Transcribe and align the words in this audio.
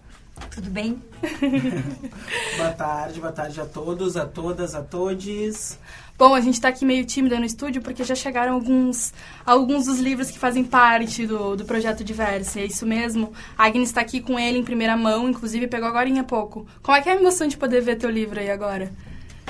Tudo 0.52 0.70
bem? 0.70 1.02
boa 2.58 2.72
tarde, 2.74 3.20
boa 3.20 3.32
tarde 3.32 3.62
a 3.62 3.66
todos, 3.66 4.16
a 4.18 4.28
todas, 4.28 4.76
a 4.76 4.84
todes. 4.84 5.80
Bom, 6.22 6.36
a 6.36 6.40
gente 6.40 6.54
está 6.54 6.68
aqui 6.68 6.86
meio 6.86 7.04
tímida 7.04 7.40
no 7.40 7.46
estúdio 7.46 7.82
porque 7.82 8.04
já 8.04 8.14
chegaram 8.14 8.54
alguns, 8.54 9.12
alguns 9.44 9.88
dos 9.88 9.98
livros 9.98 10.30
que 10.30 10.38
fazem 10.38 10.64
parte 10.64 11.26
do, 11.26 11.56
do 11.56 11.66
projeto 11.66 12.04
Diverse. 12.04 12.60
É 12.60 12.66
isso 12.66 12.86
mesmo. 12.86 13.34
A 13.58 13.66
Agnes 13.66 13.90
está 13.90 14.02
aqui 14.02 14.22
com 14.22 14.38
ele 14.38 14.60
em 14.60 14.64
primeira 14.64 14.96
mão, 14.96 15.28
inclusive 15.28 15.68
pegou 15.68 15.88
agora 15.88 16.08
em 16.08 16.24
pouco. 16.24 16.68
Como 16.84 16.96
é 16.96 17.02
que 17.02 17.10
é 17.10 17.14
a 17.14 17.16
emoção 17.16 17.48
de 17.48 17.58
poder 17.58 17.82
ver 17.82 17.96
teu 17.96 18.12
livro 18.12 18.40
aí 18.40 18.52
agora? 18.52 18.92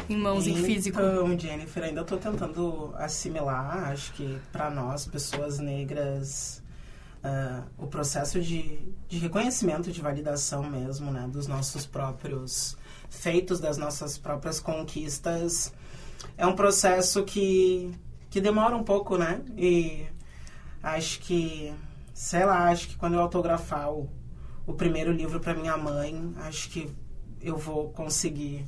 Em 0.10 0.16
mãos, 0.16 0.48
então, 0.48 0.62
em 0.62 0.64
físico. 0.64 0.98
Então, 0.98 1.38
Jennifer, 1.38 1.84
ainda 1.84 2.00
estou 2.00 2.18
tentando 2.18 2.94
assimilar, 2.96 3.90
acho 3.90 4.14
que 4.14 4.40
para 4.50 4.70
nós, 4.70 5.06
pessoas 5.06 5.60
negras, 5.60 6.64
uh, 7.22 7.64
o 7.78 7.88
processo 7.88 8.40
de, 8.40 8.80
de 9.10 9.18
reconhecimento, 9.18 9.92
de 9.92 10.00
validação 10.00 10.64
mesmo, 10.64 11.12
né, 11.12 11.28
dos 11.30 11.48
nossos 11.48 11.86
próprios 11.86 12.78
feitos, 13.10 13.60
das 13.60 13.78
nossas 13.78 14.18
próprias 14.18 14.62
conquistas, 14.62 15.74
é 16.38 16.46
um 16.46 16.56
processo 16.56 17.24
que, 17.24 17.92
que 18.30 18.42
demora 18.42 18.76
um 18.76 18.84
pouco, 18.84 19.18
né? 19.18 19.42
E 19.58 20.06
acho 20.82 21.20
que, 21.20 21.74
sei 22.14 22.46
lá, 22.46 22.70
acho 22.70 22.88
que 22.88 22.96
quando 22.96 23.14
eu 23.14 23.22
autografar 23.22 23.92
o, 23.92 24.09
o 24.66 24.74
primeiro 24.74 25.12
livro 25.12 25.40
para 25.40 25.54
minha 25.54 25.78
mãe, 25.78 26.34
acho 26.38 26.70
que 26.70 26.90
eu 27.42 27.58
vou 27.58 27.90
conseguir 27.90 28.66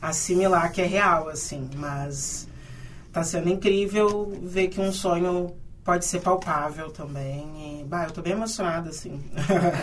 assimilar 0.00 0.72
que 0.72 0.80
é 0.80 0.86
real, 0.86 1.28
assim. 1.28 1.68
Mas 1.74 2.48
tá 3.12 3.22
sendo 3.22 3.48
incrível 3.48 4.32
ver 4.42 4.68
que 4.68 4.80
um 4.80 4.92
sonho 4.92 5.56
pode 5.88 6.04
ser 6.04 6.20
palpável 6.20 6.90
também. 6.90 7.80
E, 7.80 7.84
bah, 7.84 8.04
eu 8.04 8.10
tô 8.10 8.20
bem 8.20 8.34
emocionada, 8.34 8.90
assim. 8.90 9.24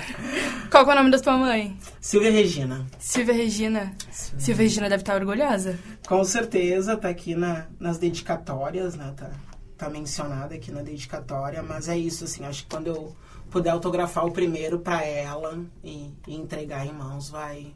Qual 0.69 0.87
é 0.87 0.93
o 0.93 0.95
nome 0.95 1.09
da 1.09 1.17
tua 1.17 1.35
mãe? 1.35 1.75
Silvia 1.99 2.29
Regina. 2.29 2.85
Silvia 2.99 3.33
Regina. 3.33 3.91
Silvia, 4.11 4.39
Silvia 4.39 4.63
Regina 4.65 4.87
deve 4.87 5.01
estar 5.01 5.15
orgulhosa. 5.15 5.79
Com 6.07 6.23
certeza, 6.23 6.95
tá 6.95 7.09
aqui 7.09 7.33
na, 7.33 7.65
nas 7.79 7.97
dedicatórias, 7.97 8.93
né? 8.95 9.15
Tá, 9.17 9.31
tá 9.75 9.89
mencionada 9.89 10.53
aqui 10.53 10.71
na 10.71 10.83
dedicatória, 10.83 11.63
mas 11.63 11.89
é 11.89 11.97
isso, 11.97 12.25
assim, 12.25 12.45
acho 12.45 12.65
que 12.65 12.69
quando 12.69 12.85
eu 12.85 13.15
puder 13.49 13.71
autografar 13.71 14.27
o 14.27 14.31
primeiro 14.31 14.77
para 14.77 15.03
ela 15.03 15.59
e, 15.83 16.13
e, 16.27 16.35
entregar 16.35 16.85
em 16.85 16.93
mãos, 16.93 17.31
vai, 17.31 17.73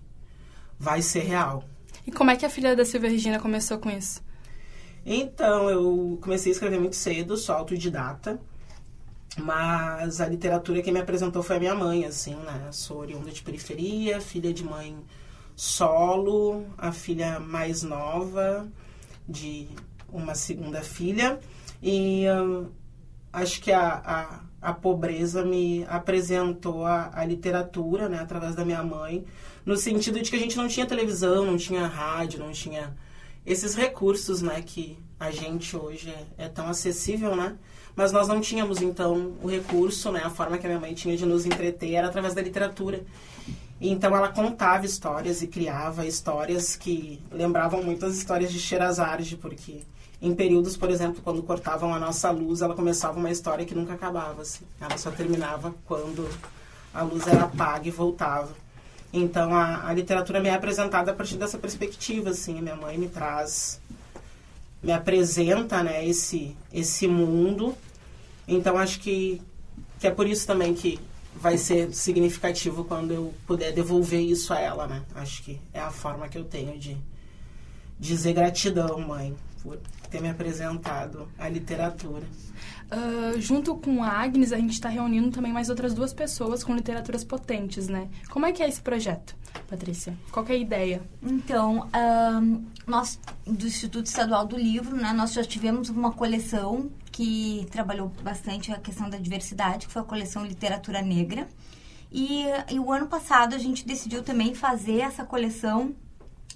vai 0.78 1.02
ser 1.02 1.22
real. 1.22 1.64
E 2.06 2.12
como 2.12 2.30
é 2.30 2.36
que 2.36 2.46
a 2.46 2.50
filha 2.50 2.76
da 2.76 2.86
Silvia 2.86 3.10
Regina 3.10 3.40
começou 3.40 3.80
com 3.80 3.90
isso? 3.90 4.22
Então, 5.12 5.68
eu 5.72 6.20
comecei 6.22 6.52
a 6.52 6.54
escrever 6.54 6.80
muito 6.80 6.96
cedo, 6.96 7.36
sou 7.36 7.56
autodidata. 7.56 8.40
Mas 9.40 10.22
a 10.22 10.28
literatura 10.28 10.84
que 10.84 10.92
me 10.92 11.00
apresentou 11.00 11.42
foi 11.42 11.56
a 11.56 11.60
minha 11.60 11.74
mãe, 11.74 12.06
assim, 12.06 12.36
né? 12.36 12.70
Sou 12.72 12.98
oriunda 12.98 13.32
de 13.32 13.42
periferia, 13.42 14.22
filha 14.22 14.54
de 14.54 14.64
mãe 14.64 14.96
solo, 15.56 16.64
a 16.78 16.92
filha 16.92 17.40
mais 17.40 17.82
nova 17.82 18.68
de 19.28 19.68
uma 20.14 20.36
segunda 20.36 20.84
filha. 20.84 21.40
E 21.82 22.26
uh, 22.28 22.72
acho 23.34 23.62
que 23.62 23.72
a, 23.72 23.88
a, 24.62 24.70
a, 24.70 24.74
pobreza 24.74 25.44
me 25.44 25.86
apresentou 25.90 26.86
a, 26.86 27.10
a 27.14 27.26
literatura, 27.26 28.08
né? 28.08 28.20
Através 28.20 28.54
da 28.54 28.64
minha 28.64 28.84
mãe, 28.84 29.26
no 29.66 29.76
sentido 29.76 30.22
de 30.22 30.30
que 30.30 30.36
a 30.36 30.40
gente 30.40 30.56
não 30.56 30.68
tinha 30.68 30.86
televisão, 30.86 31.46
não 31.46 31.58
tinha 31.58 31.88
rádio, 31.88 32.40
não 32.40 32.52
tinha 32.52 32.96
esses 33.46 33.76
recursos, 33.76 34.42
né, 34.42 34.62
que 34.62 34.98
a 35.20 35.32
gente 35.32 35.76
hoje 35.76 36.10
é, 36.10 36.46
é, 36.46 36.48
tão 36.48 36.70
acessível, 36.70 37.36
né? 37.36 37.58
Mas 37.96 38.12
nós 38.12 38.28
não 38.28 38.40
tínhamos, 38.40 38.82
então, 38.82 39.34
o 39.42 39.48
recurso, 39.48 40.12
né? 40.12 40.22
A 40.24 40.30
forma 40.30 40.58
que 40.58 40.66
a 40.66 40.70
minha 40.70 40.80
mãe 40.80 40.94
tinha 40.94 41.18
de 41.18 41.26
nos 41.26 41.46
entreter 41.46 41.94
era 41.94 42.08
através 42.08 42.34
da 42.34 42.42
literatura. 42.42 43.04
Então, 43.82 44.16
ela 44.16 44.30
contava 44.30 44.86
histórias 44.86 45.42
e 45.42 45.48
criava 45.48 46.06
histórias 46.06 46.76
que 46.76 47.22
lembravam 47.32 47.84
muito 47.84 48.06
as 48.06 48.16
histórias 48.16 48.52
de 48.52 48.60
Sherazade, 48.60 49.36
porque 49.36 49.82
em 50.22 50.34
períodos, 50.36 50.76
por 50.76 50.90
exemplo, 50.90 51.22
quando 51.24 51.42
cortavam 51.44 51.94
a 51.94 52.00
nossa 52.00 52.30
luz, 52.30 52.62
ela 52.62 52.76
começava 52.76 53.18
uma 53.18 53.32
história 53.32 53.66
que 53.66 53.76
nunca 53.76 53.94
acabava, 53.94 54.42
assim. 54.42 54.66
Ela 54.80 54.98
só 54.98 55.12
terminava 55.12 55.74
quando 55.86 56.30
a 56.94 57.04
luz 57.04 57.26
era 57.28 57.44
apaga 57.44 57.88
e 57.88 57.92
voltava. 57.92 58.50
Então 59.12 59.54
a, 59.54 59.88
a 59.88 59.94
literatura 59.94 60.40
me 60.40 60.50
é 60.50 60.54
apresentada 60.54 61.12
a 61.12 61.14
partir 61.14 61.38
dessa 61.38 61.58
perspectiva, 61.58 62.30
assim. 62.30 62.62
Minha 62.62 62.76
mãe 62.76 62.98
me 62.98 63.08
traz, 63.08 63.82
me 64.82 64.92
apresenta, 64.92 65.82
né, 65.84 66.06
esse, 66.06 66.56
esse 66.72 67.08
mundo. 67.08 67.76
Então 68.48 68.78
acho 68.78 69.00
que, 69.00 69.42
que 70.00 70.08
é 70.08 70.12
por 70.12 70.28
isso 70.28 70.46
também 70.46 70.74
que 70.74 71.00
vai 71.36 71.58
ser 71.58 71.94
significativo 71.94 72.84
quando 72.84 73.14
eu 73.14 73.34
puder 73.48 73.72
devolver 73.72 74.22
isso 74.22 74.54
a 74.54 74.60
ela, 74.60 74.88
né? 74.88 75.04
Acho 75.16 75.44
que 75.44 75.60
é 75.74 75.80
a 75.80 75.92
forma 75.92 76.28
que 76.28 76.38
eu 76.38 76.44
tenho 76.44 76.78
de 76.78 76.98
dizer 78.00 78.34
gratidão, 78.34 79.00
mãe, 79.00 79.36
por 79.62 79.78
ter 80.10 80.22
me 80.22 80.30
apresentado 80.30 81.28
a 81.38 81.48
literatura. 81.48 82.26
Uh, 82.92 83.40
junto 83.40 83.76
com 83.76 84.04
a 84.04 84.10
Agnes, 84.10 84.52
a 84.52 84.58
gente 84.58 84.74
está 84.74 84.90
reunindo 84.90 85.30
também 85.30 85.54
mais 85.54 85.70
outras 85.70 85.94
duas 85.94 86.12
pessoas 86.12 86.64
com 86.64 86.74
literaturas 86.76 87.24
potentes, 87.24 87.88
né? 87.88 88.10
Como 88.32 88.48
é 88.48 88.52
que 88.52 88.64
é 88.64 88.68
esse 88.68 88.82
projeto, 88.82 89.36
Patrícia? 89.68 90.18
Qual 90.32 90.44
é 90.50 90.54
a 90.54 90.58
ideia? 90.58 91.02
Então, 91.22 91.88
nós, 92.88 93.20
do 93.46 93.68
Instituto 93.68 94.08
Estadual 94.08 94.48
do 94.48 94.58
Livro, 94.58 94.96
né, 94.96 95.14
nós 95.14 95.34
já 95.34 95.44
tivemos 95.44 95.90
uma 95.90 96.12
coleção 96.12 96.90
que 97.12 97.68
trabalhou 97.70 98.12
bastante 98.24 98.72
a 98.72 98.80
questão 98.80 99.08
da 99.08 99.18
diversidade, 99.18 99.86
que 99.86 99.94
foi 99.94 100.02
a 100.02 100.06
coleção 100.06 100.44
Literatura 100.44 101.02
Negra. 101.04 101.48
E, 102.12 102.46
e 102.72 102.80
o 102.80 102.92
ano 102.92 103.06
passado 103.06 103.54
a 103.54 103.60
gente 103.60 103.86
decidiu 103.86 104.24
também 104.24 104.56
fazer 104.56 105.02
essa 105.02 105.24
coleção, 105.24 105.94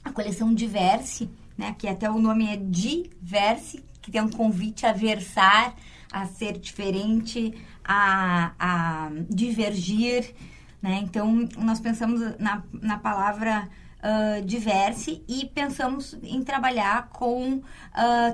a 0.04 0.12
coleção 0.12 0.52
Diverse, 0.52 1.30
né, 1.56 1.76
que 1.78 1.88
até 1.88 2.10
o 2.10 2.18
nome 2.18 2.48
é 2.48 2.58
Diverse, 2.58 3.84
que 4.02 4.10
tem 4.10 4.22
um 4.22 4.30
convite 4.32 4.86
a 4.88 4.92
versar, 4.92 5.76
a 6.14 6.28
ser 6.28 6.60
diferente, 6.60 7.54
a, 7.84 8.52
a 8.60 9.10
divergir. 9.30 10.34
Né? 10.82 11.02
Então, 11.04 11.50
nós 11.58 11.80
pensamos 11.80 12.22
na, 12.38 12.64
na 12.72 13.00
palavra 13.00 13.68
uh, 14.00 14.46
diverse 14.46 15.24
e 15.28 15.46
pensamos 15.46 16.16
em 16.22 16.44
trabalhar 16.44 17.10
com 17.10 17.56
uh, 17.56 17.64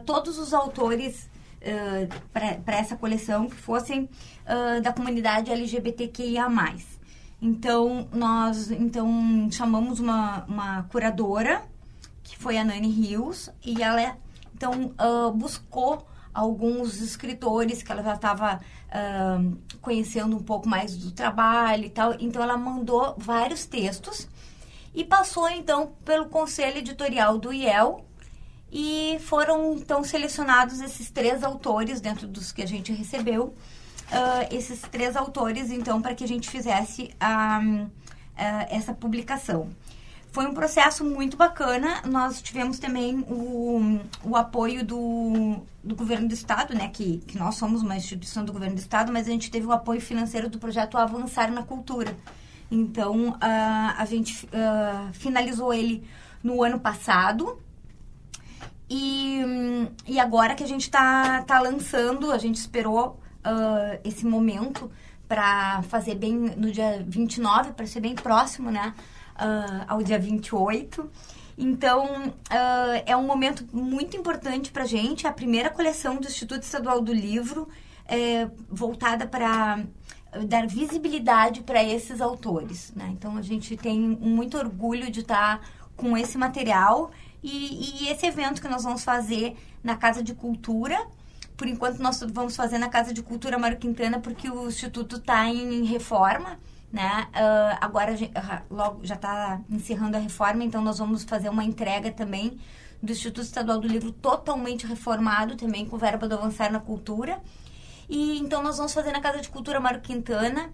todos 0.05 0.37
os 0.37 0.53
autores 0.53 1.29
uh, 1.61 2.29
para 2.33 2.75
essa 2.75 2.97
coleção 2.97 3.47
que 3.47 3.55
fossem 3.55 4.03
uh, 4.03 4.81
da 4.81 4.91
comunidade 4.91 5.51
LGBTQIA+. 5.51 6.47
Então, 7.41 8.07
nós 8.11 8.69
então 8.69 9.47
chamamos 9.49 10.01
uma, 10.01 10.43
uma 10.45 10.83
curadora, 10.83 11.63
que 12.21 12.37
foi 12.37 12.57
a 12.57 12.65
Nani 12.65 12.89
Rios, 12.89 13.49
e 13.63 13.81
ela 13.81 14.17
então 14.53 14.93
uh, 14.99 15.31
buscou 15.31 16.05
alguns 16.33 17.01
escritores 17.01 17.81
que 17.83 17.91
ela 17.91 18.03
já 18.03 18.13
estava 18.13 18.59
uh, 18.59 19.57
conhecendo 19.81 20.35
um 20.35 20.43
pouco 20.43 20.67
mais 20.67 20.95
do 20.95 21.11
trabalho 21.11 21.85
e 21.85 21.89
tal. 21.89 22.15
Então, 22.19 22.41
ela 22.41 22.57
mandou 22.57 23.15
vários 23.17 23.65
textos 23.65 24.27
e 24.93 25.03
passou 25.03 25.49
então 25.49 25.93
pelo 26.03 26.27
conselho 26.27 26.77
editorial 26.77 27.37
do 27.37 27.53
IEL 27.53 28.05
e 28.71 29.17
foram 29.21 29.73
então 29.73 30.03
selecionados 30.03 30.79
esses 30.79 31.09
três 31.09 31.43
autores 31.43 32.01
dentro 32.01 32.27
dos 32.27 32.51
que 32.51 32.61
a 32.61 32.67
gente 32.67 32.91
recebeu 32.91 33.45
uh, 33.45 34.55
esses 34.55 34.81
três 34.81 35.15
autores 35.15 35.71
então 35.71 36.01
para 36.01 36.13
que 36.13 36.23
a 36.23 36.27
gente 36.27 36.49
fizesse 36.49 37.11
a, 37.19 37.61
essa 38.69 38.93
publicação 38.93 39.69
foi 40.31 40.45
um 40.45 40.53
processo 40.53 41.03
muito 41.03 41.35
bacana 41.35 42.01
nós 42.05 42.41
tivemos 42.41 42.79
também 42.79 43.19
o, 43.27 43.99
o 44.23 44.35
apoio 44.35 44.85
do, 44.85 45.57
do 45.83 45.95
governo 45.95 46.27
do 46.27 46.33
estado 46.33 46.73
né 46.73 46.89
que, 46.89 47.17
que 47.27 47.37
nós 47.37 47.55
somos 47.55 47.81
uma 47.81 47.95
instituição 47.95 48.45
do 48.45 48.53
governo 48.53 48.75
do 48.75 48.79
estado 48.79 49.11
mas 49.11 49.27
a 49.27 49.31
gente 49.31 49.49
teve 49.49 49.65
o 49.65 49.71
apoio 49.71 50.01
financeiro 50.01 50.49
do 50.49 50.59
projeto 50.59 50.97
avançar 50.97 51.51
na 51.51 51.63
cultura 51.63 52.15
então, 52.71 53.29
uh, 53.29 53.37
a 53.97 54.05
gente 54.05 54.45
uh, 54.45 55.11
finalizou 55.13 55.73
ele 55.73 56.07
no 56.43 56.63
ano 56.63 56.79
passado. 56.79 57.59
E, 58.89 59.41
e 60.07 60.19
agora 60.19 60.55
que 60.55 60.63
a 60.63 60.67
gente 60.67 60.83
está 60.83 61.41
tá 61.43 61.59
lançando, 61.59 62.31
a 62.31 62.37
gente 62.37 62.55
esperou 62.55 63.19
uh, 63.45 63.99
esse 64.03 64.25
momento 64.25 64.91
para 65.27 65.83
fazer 65.83 66.15
bem 66.15 66.33
no 66.33 66.71
dia 66.71 67.03
29, 67.07 67.73
para 67.73 67.85
ser 67.85 67.99
bem 67.99 68.15
próximo, 68.15 68.71
né? 68.71 68.93
Ao 69.87 70.03
dia 70.03 70.19
28. 70.19 71.09
Então, 71.57 72.33
é 73.05 73.15
um 73.15 73.23
momento 73.23 73.65
muito 73.73 74.15
importante 74.15 74.71
para 74.71 74.83
a 74.83 74.87
gente. 74.87 75.27
A 75.27 75.31
primeira 75.31 75.69
coleção 75.69 76.17
do 76.17 76.27
Instituto 76.27 76.63
Estadual 76.63 77.01
do 77.01 77.13
Livro, 77.13 77.67
é, 78.05 78.49
voltada 78.69 79.27
para 79.27 79.83
dar 80.47 80.67
visibilidade 80.67 81.61
para 81.61 81.83
esses 81.83 82.21
autores. 82.21 82.91
Né? 82.95 83.09
Então 83.11 83.37
a 83.37 83.41
gente 83.41 83.75
tem 83.75 83.99
muito 83.99 84.57
orgulho 84.57 85.11
de 85.11 85.21
estar 85.21 85.59
tá 85.59 85.65
com 85.95 86.17
esse 86.17 86.37
material 86.37 87.11
e, 87.41 88.03
e, 88.03 88.09
esse 88.09 88.25
evento 88.25 88.61
que 88.61 88.67
nós 88.67 88.83
vamos 88.83 89.03
fazer 89.03 89.55
na 89.83 89.95
Casa 89.95 90.21
de 90.21 90.33
Cultura. 90.33 90.97
Por 91.57 91.67
enquanto 91.67 91.99
nós 91.99 92.23
vamos 92.31 92.55
fazer 92.55 92.77
na 92.77 92.89
Casa 92.89 93.13
de 93.13 93.21
Cultura 93.21 93.57
Mário 93.57 93.77
Quintana 93.77 94.19
porque 94.19 94.49
o 94.49 94.67
Instituto 94.67 95.17
está 95.17 95.47
em 95.47 95.83
reforma. 95.83 96.59
Né? 96.91 97.27
Uh, 97.35 97.77
agora 97.81 98.15
logo 98.69 99.05
já 99.05 99.13
está 99.13 99.61
encerrando 99.69 100.17
a 100.17 100.19
reforma, 100.19 100.63
então 100.63 100.81
nós 100.81 100.97
vamos 100.97 101.23
fazer 101.23 101.47
uma 101.49 101.63
entrega 101.63 102.11
também 102.11 102.59
do 103.01 103.11
Instituto 103.11 103.45
Estadual 103.45 103.79
do 103.79 103.87
Livro 103.87 104.11
totalmente 104.11 104.87
reformado, 104.87 105.55
também 105.55 105.85
com 105.85 105.97
verba 105.97 106.27
do 106.27 106.35
Avançar 106.35 106.71
na 106.71 106.79
Cultura. 106.79 107.39
E 108.09 108.39
então 108.39 108.63
nós 108.63 108.77
vamos 108.77 108.93
fazer 108.93 109.11
na 109.11 109.21
Casa 109.21 109.39
de 109.39 109.49
Cultura 109.49 109.79
Mário 109.79 110.01
Quintana, 110.01 110.71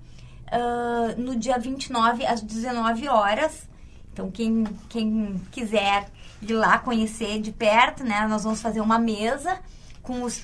uh, 0.47 1.21
no 1.21 1.35
dia 1.35 1.57
29, 1.57 2.25
às 2.25 2.41
19 2.41 3.07
horas. 3.09 3.67
Então, 4.13 4.31
quem, 4.31 4.63
quem 4.87 5.41
quiser 5.51 6.09
ir 6.41 6.53
lá 6.53 6.79
conhecer 6.79 7.41
de 7.41 7.51
perto, 7.51 8.03
né? 8.03 8.25
Nós 8.27 8.45
vamos 8.45 8.61
fazer 8.61 8.79
uma 8.79 8.97
mesa 8.97 9.59
com 10.01 10.21
os, 10.21 10.41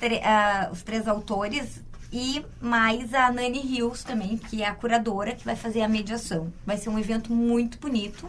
os 0.70 0.82
três 0.82 1.08
autores 1.08 1.82
e 2.12 2.44
mais 2.60 3.14
a 3.14 3.32
Nani 3.32 3.60
Rios 3.60 4.04
também, 4.04 4.36
que 4.36 4.62
é 4.62 4.66
a 4.66 4.74
curadora, 4.74 5.34
que 5.34 5.44
vai 5.44 5.56
fazer 5.56 5.80
a 5.80 5.88
mediação. 5.88 6.52
Vai 6.66 6.76
ser 6.76 6.90
um 6.90 6.98
evento 6.98 7.32
muito 7.32 7.78
bonito. 7.78 8.28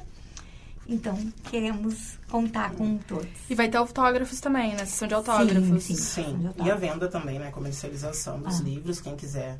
Então, 0.87 1.17
queremos 1.49 2.17
contar 2.29 2.71
com 2.71 2.97
todos. 2.97 3.27
E 3.49 3.55
vai 3.55 3.69
ter 3.69 3.77
autógrafos 3.77 4.39
também, 4.39 4.73
né? 4.73 4.85
Sessão 4.85 5.07
de 5.07 5.13
autógrafos. 5.13 5.83
Sim, 5.83 5.95
sim. 5.95 5.95
sim. 5.95 6.49
E 6.63 6.71
a 6.71 6.75
venda 6.75 7.09
também, 7.09 7.39
né? 7.39 7.51
Comercialização 7.51 8.39
dos 8.39 8.61
ah. 8.61 8.63
livros, 8.63 9.01
quem 9.01 9.15
quiser 9.15 9.59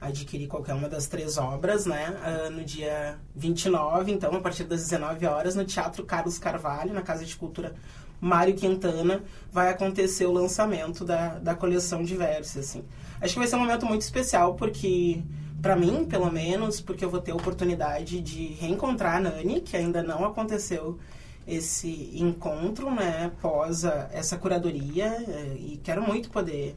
adquirir 0.00 0.46
qualquer 0.46 0.74
uma 0.74 0.88
das 0.88 1.06
três 1.06 1.36
obras, 1.38 1.86
né? 1.86 2.14
Uh, 2.46 2.50
no 2.50 2.64
dia 2.64 3.18
29, 3.34 4.12
então, 4.12 4.34
a 4.34 4.40
partir 4.40 4.64
das 4.64 4.82
19 4.82 5.26
horas, 5.26 5.54
no 5.54 5.64
Teatro 5.64 6.04
Carlos 6.04 6.38
Carvalho, 6.38 6.92
na 6.92 7.02
Casa 7.02 7.24
de 7.24 7.34
Cultura 7.34 7.74
Mário 8.20 8.54
Quintana, 8.54 9.22
vai 9.50 9.70
acontecer 9.70 10.26
o 10.26 10.32
lançamento 10.32 11.04
da, 11.04 11.38
da 11.38 11.54
coleção 11.54 12.02
Diversa, 12.02 12.60
assim. 12.60 12.84
Acho 13.24 13.32
que 13.32 13.38
vai 13.38 13.48
ser 13.48 13.56
um 13.56 13.60
momento 13.60 13.86
muito 13.86 14.02
especial, 14.02 14.54
porque 14.54 15.22
para 15.62 15.74
mim, 15.74 16.04
pelo 16.04 16.30
menos, 16.30 16.78
porque 16.78 17.02
eu 17.02 17.08
vou 17.08 17.22
ter 17.22 17.30
a 17.32 17.34
oportunidade 17.34 18.20
de 18.20 18.48
reencontrar 18.48 19.16
a 19.16 19.20
Nani, 19.20 19.62
que 19.62 19.74
ainda 19.78 20.02
não 20.02 20.26
aconteceu 20.26 20.98
esse 21.46 22.10
encontro, 22.12 22.94
né, 22.94 23.32
pós 23.40 23.86
a, 23.86 24.10
essa 24.12 24.36
curadoria, 24.36 25.06
é, 25.06 25.56
e 25.58 25.80
quero 25.82 26.02
muito 26.02 26.28
poder 26.28 26.76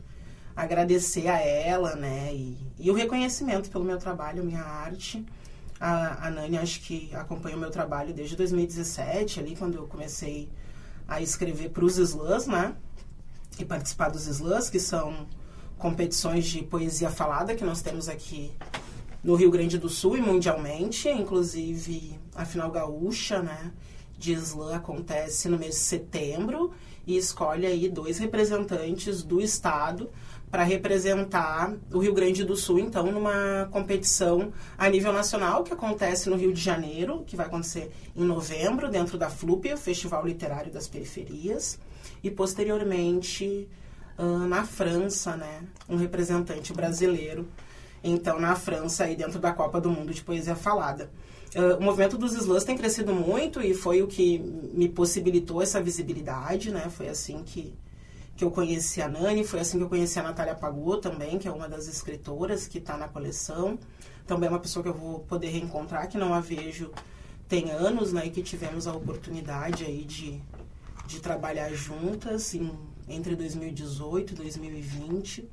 agradecer 0.56 1.28
a 1.28 1.38
ela, 1.38 1.98
né, 1.98 2.34
e, 2.34 2.58
e 2.80 2.90
o 2.90 2.94
reconhecimento 2.94 3.70
pelo 3.70 3.84
meu 3.84 3.98
trabalho, 3.98 4.42
minha 4.42 4.64
arte. 4.64 5.26
A, 5.78 6.28
a 6.28 6.32
Nani, 6.32 6.58
acho 6.60 6.80
que 6.80 7.14
acompanha 7.14 7.58
o 7.58 7.60
meu 7.60 7.72
trabalho 7.72 8.14
desde 8.14 8.38
2017, 8.38 9.42
ali, 9.42 9.54
quando 9.54 9.76
eu 9.76 9.86
comecei 9.86 10.50
a 11.06 11.20
escrever 11.22 11.72
para 11.72 11.84
os 11.84 11.98
slams, 11.98 12.48
né, 12.48 12.74
e 13.60 13.66
participar 13.66 14.08
dos 14.08 14.28
slams, 14.28 14.70
que 14.70 14.80
são 14.80 15.28
competições 15.78 16.46
de 16.48 16.64
poesia 16.64 17.10
falada 17.10 17.56
que 17.56 17.64
nós 17.64 17.82
temos 17.82 18.10
aqui 18.10 18.52
no 19.24 19.36
Rio 19.36 19.52
Grande 19.52 19.78
do 19.78 19.90
Sul 19.90 20.18
e 20.18 20.22
mundialmente, 20.22 21.10
inclusive 21.10 22.20
a 22.36 22.46
final 22.46 22.72
gaúcha, 22.72 23.42
né, 23.42 23.72
de 24.18 24.34
slam 24.34 24.76
acontece 24.76 25.48
no 25.50 25.58
mês 25.58 25.76
de 25.76 25.82
setembro 25.82 26.72
e 27.06 27.18
escolhe 27.18 27.66
aí 27.66 27.88
dois 27.90 28.18
representantes 28.18 29.24
do 29.24 29.40
estado 29.40 30.10
para 30.50 30.64
representar 30.64 31.76
o 31.92 32.00
Rio 32.00 32.14
Grande 32.14 32.44
do 32.44 32.56
Sul, 32.56 32.80
então, 32.80 33.12
numa 33.12 33.68
competição 33.70 34.52
a 34.78 34.90
nível 34.90 35.12
nacional 35.12 35.64
que 35.64 35.74
acontece 35.74 36.30
no 36.30 36.38
Rio 36.38 36.54
de 36.54 36.62
Janeiro, 36.62 37.24
que 37.28 37.36
vai 37.36 37.46
acontecer 37.46 37.92
em 38.16 38.24
novembro, 38.24 38.90
dentro 38.90 39.18
da 39.18 39.30
FLUP, 39.30 39.74
o 39.74 39.78
Festival 39.78 40.26
Literário 40.26 40.72
das 40.72 40.88
Periferias, 40.88 41.78
e 42.24 42.32
posteriormente 42.32 43.68
uh, 44.18 44.48
na 44.48 44.66
França, 44.66 45.36
né, 45.36 45.64
um 45.88 45.96
representante 45.96 46.74
brasileiro, 46.74 47.48
então 48.04 48.40
na 48.40 48.56
França, 48.56 49.06
aí 49.06 49.16
dentro 49.16 49.40
da 49.40 49.52
Copa 49.52 49.80
do 49.80 49.90
Mundo 49.90 50.14
de 50.14 50.24
Poesia 50.24 50.56
Falada. 50.56 51.10
Uh, 51.56 51.78
o 51.78 51.82
movimento 51.82 52.18
dos 52.18 52.34
slams 52.34 52.64
tem 52.64 52.78
crescido 52.78 53.14
muito 53.14 53.62
e 53.62 53.74
foi 53.74 54.02
o 54.02 54.08
que 54.08 54.40
me 54.40 54.90
possibilitou 54.90 55.62
essa 55.62 55.82
visibilidade, 55.82 56.72
né? 56.72 56.90
Foi 56.90 57.08
assim 57.08 57.42
que, 57.44 57.74
que 58.36 58.44
eu 58.44 58.52
conheci 58.52 59.02
a 59.02 59.08
Nani, 59.08 59.44
foi 59.46 59.62
assim 59.62 59.78
que 59.78 59.84
eu 59.84 59.90
conheci 59.90 60.20
a 60.20 60.24
Natália 60.24 60.56
Pagô 60.56 60.98
também, 60.98 61.38
que 61.38 61.48
é 61.48 61.52
uma 61.52 61.70
das 61.70 61.88
escritoras 61.88 62.68
que 62.68 62.80
está 62.80 62.98
na 62.98 63.08
coleção. 63.08 63.80
Também 64.26 64.48
é 64.48 64.52
uma 64.52 64.60
pessoa 64.60 64.84
que 64.84 64.90
eu 64.90 64.94
vou 64.94 65.20
poder 65.22 65.48
reencontrar, 65.48 66.10
que 66.10 66.18
não 66.18 66.34
a 66.34 66.42
vejo 66.42 66.92
tem 67.48 67.72
anos, 67.72 68.12
né? 68.12 68.26
E 68.26 68.30
que 68.30 68.44
tivemos 68.44 68.86
a 68.86 68.94
oportunidade 68.94 69.86
aí 69.86 70.04
de, 70.04 70.42
de 71.08 71.22
trabalhar 71.22 71.74
juntas 71.74 72.54
em 72.54 72.70
entre 73.08 73.36
2018 73.36 74.34
e 74.34 74.36
2020. 74.36 75.50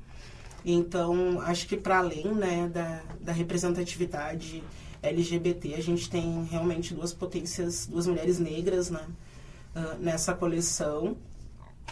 Então, 0.65 1.39
acho 1.41 1.67
que 1.67 1.77
para 1.77 1.99
além 1.99 2.33
né, 2.33 2.67
da, 2.67 3.01
da 3.21 3.31
representatividade 3.31 4.63
LGBT, 5.01 5.75
a 5.75 5.81
gente 5.81 6.09
tem 6.09 6.43
realmente 6.45 6.93
duas 6.93 7.13
potências, 7.13 7.85
duas 7.85 8.07
mulheres 8.07 8.39
negras 8.39 8.89
né, 8.89 9.05
uh, 9.75 9.97
nessa 9.99 10.33
coleção 10.33 11.15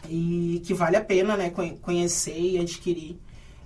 e 0.10 0.62
que 0.66 0.74
vale 0.74 0.96
a 0.96 1.04
pena 1.04 1.38
né, 1.38 1.52
conhecer 1.82 2.40
e 2.40 2.58
adquirir 2.58 3.18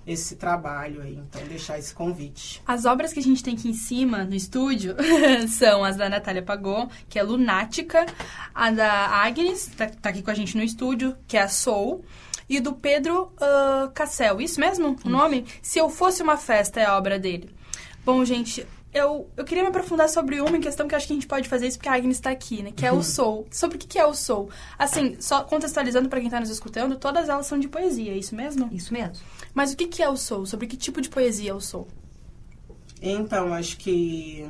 esse 0.08 0.36
trabalho 0.36 1.02
aí, 1.02 1.14
então 1.16 1.46
deixar 1.46 1.78
esse 1.78 1.94
convite. 1.94 2.62
As 2.66 2.86
obras 2.86 3.12
que 3.12 3.20
a 3.20 3.22
gente 3.22 3.42
tem 3.42 3.54
aqui 3.54 3.68
em 3.68 3.74
cima 3.74 4.24
no 4.24 4.34
estúdio 4.34 4.96
são 5.48 5.84
as 5.84 5.96
da 5.96 6.08
Natália 6.08 6.42
Pagô, 6.42 6.88
que 7.10 7.18
é 7.18 7.22
Lunática, 7.22 8.06
a 8.54 8.70
da 8.70 8.90
Agnes, 8.90 9.70
tá, 9.76 9.86
tá 9.86 10.08
aqui 10.08 10.22
com 10.22 10.30
a 10.30 10.34
gente 10.34 10.56
no 10.56 10.62
estúdio, 10.62 11.14
que 11.26 11.36
é 11.36 11.42
a 11.42 11.48
Soul, 11.48 12.02
e 12.48 12.58
do 12.58 12.72
Pedro 12.72 13.30
uh, 13.34 13.90
Cassel, 13.92 14.40
isso 14.40 14.58
mesmo? 14.58 14.96
O 15.04 15.08
nome? 15.10 15.44
Se 15.60 15.78
Eu 15.78 15.90
Fosse 15.90 16.22
Uma 16.22 16.38
Festa 16.38 16.80
é 16.80 16.86
a 16.86 16.96
obra 16.96 17.18
dele. 17.18 17.54
Bom, 18.02 18.24
gente, 18.24 18.66
eu, 18.92 19.28
eu 19.36 19.44
queria 19.44 19.62
me 19.62 19.68
aprofundar 19.68 20.08
sobre 20.08 20.40
uma 20.40 20.58
questão 20.58 20.88
que 20.88 20.94
eu 20.94 20.96
acho 20.96 21.06
que 21.06 21.12
a 21.12 21.16
gente 21.16 21.26
pode 21.26 21.48
fazer 21.48 21.66
isso 21.66 21.78
porque 21.78 21.88
a 21.88 21.94
Agnes 21.94 22.16
está 22.16 22.30
aqui, 22.30 22.62
né? 22.62 22.72
Que 22.74 22.86
é 22.86 22.92
o 22.92 22.96
uhum. 22.96 23.02
soul. 23.02 23.46
Sobre 23.50 23.76
o 23.76 23.80
que 23.80 23.98
é 23.98 24.06
o 24.06 24.14
soul? 24.14 24.50
Assim, 24.78 25.16
só 25.20 25.44
contextualizando 25.44 26.08
para 26.08 26.18
quem 26.18 26.28
está 26.28 26.40
nos 26.40 26.50
escutando, 26.50 26.96
todas 26.96 27.28
elas 27.28 27.46
são 27.46 27.58
de 27.58 27.68
poesia, 27.68 28.12
é 28.12 28.16
isso 28.16 28.34
mesmo? 28.34 28.68
Isso 28.72 28.92
mesmo. 28.92 29.16
Mas 29.52 29.72
o 29.72 29.76
que 29.76 30.02
é 30.02 30.08
o 30.08 30.16
soul? 30.16 30.46
Sobre 30.46 30.66
que 30.66 30.76
tipo 30.76 31.00
de 31.00 31.08
poesia 31.08 31.50
é 31.50 31.54
o 31.54 31.60
soul? 31.60 31.86
Então, 33.00 33.52
acho 33.52 33.76
que 33.76 34.48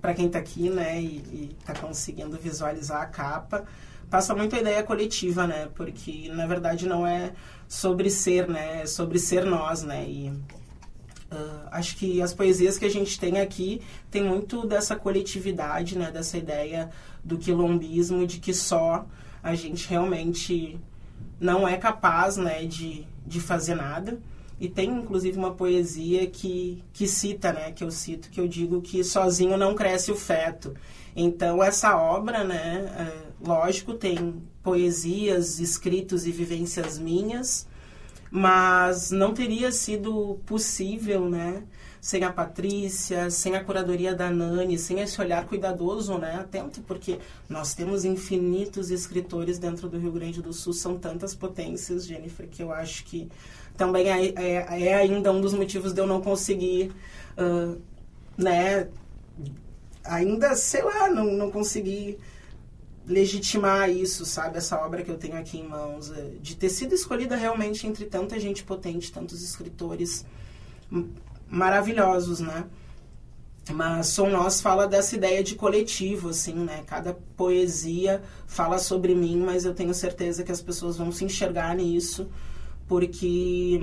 para 0.00 0.14
quem 0.14 0.26
está 0.26 0.38
aqui, 0.38 0.68
né, 0.68 1.00
e, 1.00 1.56
está 1.58 1.74
conseguindo 1.74 2.36
visualizar 2.36 3.00
a 3.00 3.06
capa, 3.06 3.64
passa 4.10 4.34
muito 4.34 4.54
a 4.54 4.60
ideia 4.60 4.82
coletiva, 4.82 5.46
né? 5.46 5.68
Porque 5.74 6.28
na 6.28 6.46
verdade 6.46 6.86
não 6.86 7.06
é 7.06 7.32
sobre 7.66 8.10
ser, 8.10 8.48
né? 8.48 8.82
É 8.82 8.86
sobre 8.86 9.18
ser 9.18 9.44
nós, 9.44 9.82
né? 9.82 10.04
E 10.06 10.32
uh, 11.34 11.68
acho 11.70 11.96
que 11.96 12.22
as 12.22 12.32
poesias 12.32 12.78
que 12.78 12.84
a 12.84 12.90
gente 12.90 13.18
tem 13.18 13.40
aqui 13.40 13.82
tem 14.10 14.24
muito 14.24 14.66
dessa 14.66 14.96
coletividade, 14.96 15.98
né? 15.98 16.10
Dessa 16.10 16.38
ideia 16.38 16.90
do 17.22 17.36
quilombismo, 17.36 18.26
de 18.26 18.38
que 18.38 18.54
só 18.54 19.06
a 19.42 19.54
gente 19.54 19.88
realmente 19.88 20.78
não 21.40 21.66
é 21.66 21.76
capaz, 21.76 22.36
né? 22.36 22.64
De, 22.64 23.06
de 23.26 23.40
fazer 23.40 23.74
nada. 23.74 24.18
E 24.60 24.68
tem 24.68 24.88
inclusive 24.88 25.36
uma 25.36 25.52
poesia 25.52 26.26
que, 26.26 26.82
que 26.92 27.08
cita, 27.08 27.52
né, 27.52 27.72
que 27.72 27.82
eu 27.82 27.90
cito, 27.90 28.30
que 28.30 28.40
eu 28.40 28.46
digo 28.46 28.80
que 28.80 29.02
sozinho 29.02 29.56
não 29.56 29.74
cresce 29.74 30.12
o 30.12 30.16
feto. 30.16 30.74
Então 31.14 31.62
essa 31.62 31.96
obra, 31.96 32.44
né, 32.44 32.86
é, 32.96 33.46
lógico, 33.46 33.94
tem 33.94 34.40
poesias, 34.62 35.58
escritos 35.58 36.26
e 36.26 36.30
vivências 36.30 36.98
minhas, 36.98 37.66
mas 38.36 39.12
não 39.12 39.32
teria 39.32 39.70
sido 39.70 40.40
possível, 40.44 41.30
né, 41.30 41.62
sem 42.00 42.24
a 42.24 42.32
Patrícia, 42.32 43.30
sem 43.30 43.54
a 43.54 43.62
curadoria 43.62 44.12
da 44.12 44.28
Nani, 44.28 44.76
sem 44.76 44.98
esse 44.98 45.20
olhar 45.20 45.46
cuidadoso, 45.46 46.18
né, 46.18 46.34
atento, 46.34 46.80
porque 46.80 47.20
nós 47.48 47.74
temos 47.74 48.04
infinitos 48.04 48.90
escritores 48.90 49.56
dentro 49.56 49.88
do 49.88 50.00
Rio 50.00 50.10
Grande 50.10 50.42
do 50.42 50.52
Sul, 50.52 50.72
são 50.72 50.98
tantas 50.98 51.32
potências, 51.32 52.08
Jennifer, 52.08 52.48
que 52.48 52.60
eu 52.60 52.72
acho 52.72 53.04
que 53.04 53.28
também 53.76 54.10
é, 54.10 54.34
é, 54.34 54.82
é 54.82 54.94
ainda 54.96 55.30
um 55.30 55.40
dos 55.40 55.54
motivos 55.54 55.92
de 55.92 56.00
eu 56.00 56.06
não 56.06 56.20
conseguir, 56.20 56.90
uh, 57.38 57.80
né, 58.36 58.88
ainda, 60.02 60.56
sei 60.56 60.82
lá, 60.82 61.08
não, 61.08 61.26
não 61.26 61.52
conseguir 61.52 62.18
legitimar 63.06 63.90
isso, 63.90 64.24
sabe? 64.24 64.58
Essa 64.58 64.78
obra 64.78 65.02
que 65.02 65.10
eu 65.10 65.18
tenho 65.18 65.36
aqui 65.36 65.58
em 65.58 65.68
mãos, 65.68 66.10
é, 66.10 66.32
de 66.40 66.56
ter 66.56 66.70
sido 66.70 66.94
escolhida 66.94 67.36
realmente 67.36 67.86
entre 67.86 68.04
tanta 68.06 68.38
gente 68.38 68.64
potente, 68.64 69.12
tantos 69.12 69.42
escritores 69.42 70.24
maravilhosos, 71.48 72.40
né? 72.40 72.64
Mas 73.72 74.08
Som 74.08 74.28
Nós 74.28 74.60
fala 74.60 74.86
dessa 74.86 75.16
ideia 75.16 75.42
de 75.42 75.54
coletivo, 75.54 76.30
assim, 76.30 76.54
né? 76.54 76.82
Cada 76.86 77.14
poesia 77.36 78.22
fala 78.46 78.78
sobre 78.78 79.14
mim, 79.14 79.38
mas 79.38 79.64
eu 79.64 79.74
tenho 79.74 79.94
certeza 79.94 80.42
que 80.42 80.52
as 80.52 80.60
pessoas 80.60 80.96
vão 80.96 81.10
se 81.10 81.24
enxergar 81.24 81.74
nisso 81.74 82.28
porque 82.86 83.80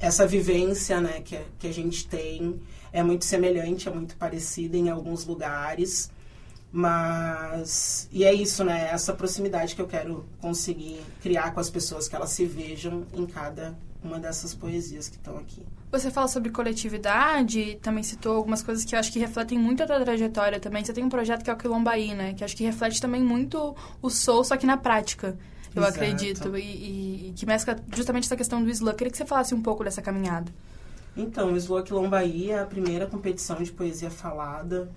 essa 0.00 0.26
vivência 0.26 1.00
né, 1.00 1.20
que, 1.22 1.38
que 1.58 1.66
a 1.66 1.72
gente 1.72 2.06
tem 2.06 2.60
é 2.92 3.02
muito 3.02 3.24
semelhante, 3.24 3.88
é 3.88 3.92
muito 3.92 4.16
parecida 4.16 4.76
em 4.76 4.88
alguns 4.88 5.24
lugares. 5.24 6.10
Mas. 6.76 8.08
E 8.10 8.24
é 8.24 8.34
isso, 8.34 8.64
né? 8.64 8.88
Essa 8.90 9.12
proximidade 9.12 9.76
que 9.76 9.80
eu 9.80 9.86
quero 9.86 10.26
conseguir 10.40 11.00
criar 11.22 11.54
com 11.54 11.60
as 11.60 11.70
pessoas, 11.70 12.08
que 12.08 12.16
elas 12.16 12.30
se 12.30 12.44
vejam 12.44 13.06
em 13.14 13.24
cada 13.26 13.78
uma 14.02 14.18
dessas 14.18 14.56
poesias 14.56 15.08
que 15.08 15.14
estão 15.14 15.38
aqui. 15.38 15.64
Você 15.92 16.10
fala 16.10 16.26
sobre 16.26 16.50
coletividade, 16.50 17.78
também 17.80 18.02
citou 18.02 18.34
algumas 18.34 18.60
coisas 18.60 18.84
que 18.84 18.92
eu 18.92 18.98
acho 18.98 19.12
que 19.12 19.20
refletem 19.20 19.56
muito 19.56 19.84
a 19.84 19.86
tua 19.86 20.00
trajetória 20.00 20.58
também. 20.58 20.84
Você 20.84 20.92
tem 20.92 21.04
um 21.04 21.08
projeto 21.08 21.44
que 21.44 21.50
é 21.50 21.52
o 21.52 21.56
Quilombaí, 21.56 22.12
né? 22.12 22.34
Que 22.34 22.42
acho 22.42 22.56
que 22.56 22.64
reflete 22.64 23.00
também 23.00 23.22
muito 23.22 23.76
o 24.02 24.10
soul, 24.10 24.42
só 24.42 24.56
que 24.56 24.66
na 24.66 24.76
prática 24.76 25.38
eu 25.76 25.80
Exato. 25.80 25.96
acredito. 25.96 26.58
E, 26.58 26.60
e, 26.60 27.28
e, 27.28 27.32
que 27.36 27.46
mescla 27.46 27.76
justamente 27.94 28.24
essa 28.24 28.36
questão 28.36 28.60
do 28.64 28.68
slam. 28.68 28.96
Queria 28.96 29.12
que 29.12 29.16
você 29.16 29.24
falasse 29.24 29.54
um 29.54 29.62
pouco 29.62 29.84
dessa 29.84 30.02
caminhada. 30.02 30.50
Então, 31.16 31.52
o 31.52 31.56
Slow 31.56 31.84
Quilombaí 31.84 32.50
é 32.50 32.58
a 32.58 32.66
primeira 32.66 33.06
competição 33.06 33.62
de 33.62 33.70
poesia 33.70 34.10
falada 34.10 34.90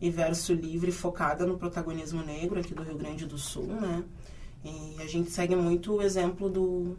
e 0.00 0.10
verso 0.10 0.54
livre 0.54 0.90
focada 0.90 1.44
no 1.44 1.58
protagonismo 1.58 2.22
negro 2.22 2.58
aqui 2.58 2.74
do 2.74 2.82
Rio 2.82 2.96
Grande 2.96 3.26
do 3.26 3.36
Sul, 3.36 3.66
né? 3.66 4.04
E 4.64 4.96
a 5.02 5.06
gente 5.06 5.30
segue 5.30 5.54
muito 5.54 5.96
o 5.96 6.02
exemplo 6.02 6.48
do, 6.48 6.96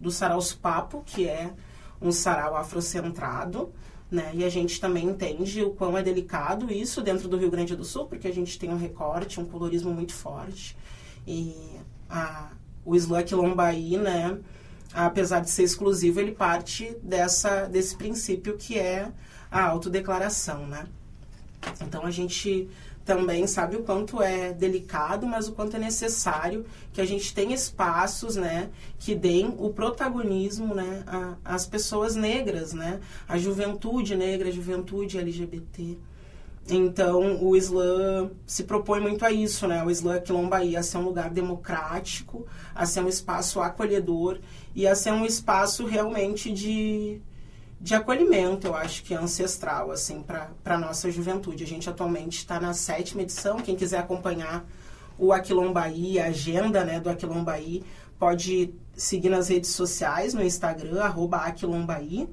do 0.00 0.10
Saraus 0.10 0.52
Papo, 0.52 1.02
que 1.04 1.28
é 1.28 1.52
um 2.00 2.12
sarau 2.12 2.56
afrocentrado, 2.56 3.72
né? 4.10 4.30
E 4.34 4.44
a 4.44 4.48
gente 4.48 4.80
também 4.80 5.06
entende 5.06 5.62
o 5.62 5.70
quão 5.70 5.96
é 5.98 6.02
delicado 6.02 6.72
isso 6.72 7.02
dentro 7.02 7.28
do 7.28 7.36
Rio 7.36 7.50
Grande 7.50 7.74
do 7.74 7.84
Sul, 7.84 8.06
porque 8.06 8.28
a 8.28 8.32
gente 8.32 8.58
tem 8.58 8.70
um 8.70 8.76
recorte, 8.76 9.40
um 9.40 9.44
colorismo 9.44 9.92
muito 9.92 10.12
forte. 10.12 10.76
E 11.26 11.54
a, 12.08 12.52
o 12.84 12.94
Slack 12.94 13.34
Lombaí, 13.34 13.96
né, 13.96 14.38
apesar 14.92 15.40
de 15.40 15.50
ser 15.50 15.64
exclusivo, 15.64 16.20
ele 16.20 16.32
parte 16.32 16.96
dessa, 17.02 17.66
desse 17.66 17.96
princípio 17.96 18.56
que 18.56 18.78
é 18.78 19.10
a 19.50 19.64
autodeclaração, 19.64 20.66
né? 20.66 20.86
Então 21.80 22.04
a 22.04 22.10
gente 22.10 22.68
também 23.04 23.46
sabe 23.46 23.76
o 23.76 23.82
quanto 23.82 24.22
é 24.22 24.52
delicado, 24.52 25.26
mas 25.26 25.46
o 25.46 25.52
quanto 25.52 25.76
é 25.76 25.78
necessário 25.78 26.64
que 26.92 27.00
a 27.00 27.04
gente 27.04 27.34
tenha 27.34 27.54
espaços, 27.54 28.36
né, 28.36 28.70
que 28.98 29.14
deem 29.14 29.54
o 29.58 29.70
protagonismo, 29.70 30.74
né, 30.74 31.04
às 31.44 31.66
pessoas 31.66 32.16
negras, 32.16 32.72
né, 32.72 33.00
a 33.28 33.36
juventude 33.36 34.16
negra, 34.16 34.48
a 34.48 34.52
juventude 34.52 35.18
LGBT. 35.18 35.98
Então, 36.66 37.44
o 37.44 37.54
Islã 37.54 38.30
se 38.46 38.64
propõe 38.64 38.98
muito 38.98 39.22
a 39.22 39.30
isso, 39.30 39.66
né? 39.68 39.84
O 39.84 39.90
Islã 39.90 40.18
Quilombaí 40.18 40.76
a 40.76 40.82
ser 40.82 40.96
um 40.96 41.02
lugar 41.02 41.28
democrático, 41.28 42.46
a 42.74 42.86
ser 42.86 43.02
um 43.02 43.08
espaço 43.08 43.60
acolhedor 43.60 44.38
e 44.74 44.86
a 44.86 44.94
ser 44.94 45.12
um 45.12 45.26
espaço 45.26 45.84
realmente 45.84 46.50
de, 46.50 47.20
de 47.84 47.94
acolhimento, 47.94 48.66
eu 48.66 48.74
acho 48.74 49.04
que 49.04 49.12
é 49.12 49.18
ancestral, 49.18 49.90
assim, 49.90 50.22
para 50.22 50.48
a 50.64 50.78
nossa 50.78 51.10
juventude. 51.10 51.64
A 51.64 51.66
gente 51.66 51.90
atualmente 51.90 52.38
está 52.38 52.58
na 52.58 52.72
sétima 52.72 53.20
edição. 53.20 53.58
Quem 53.58 53.76
quiser 53.76 53.98
acompanhar 53.98 54.66
o 55.18 55.34
Aquilombaí, 55.34 56.18
a 56.18 56.28
agenda 56.28 56.82
né, 56.82 56.98
do 56.98 57.10
Aquilombaí, 57.10 57.84
pode 58.18 58.72
seguir 58.96 59.28
nas 59.28 59.48
redes 59.48 59.68
sociais, 59.72 60.32
no 60.32 60.42
Instagram, 60.42 61.02
arroba 61.02 61.36
Aquilombaí. 61.36 62.26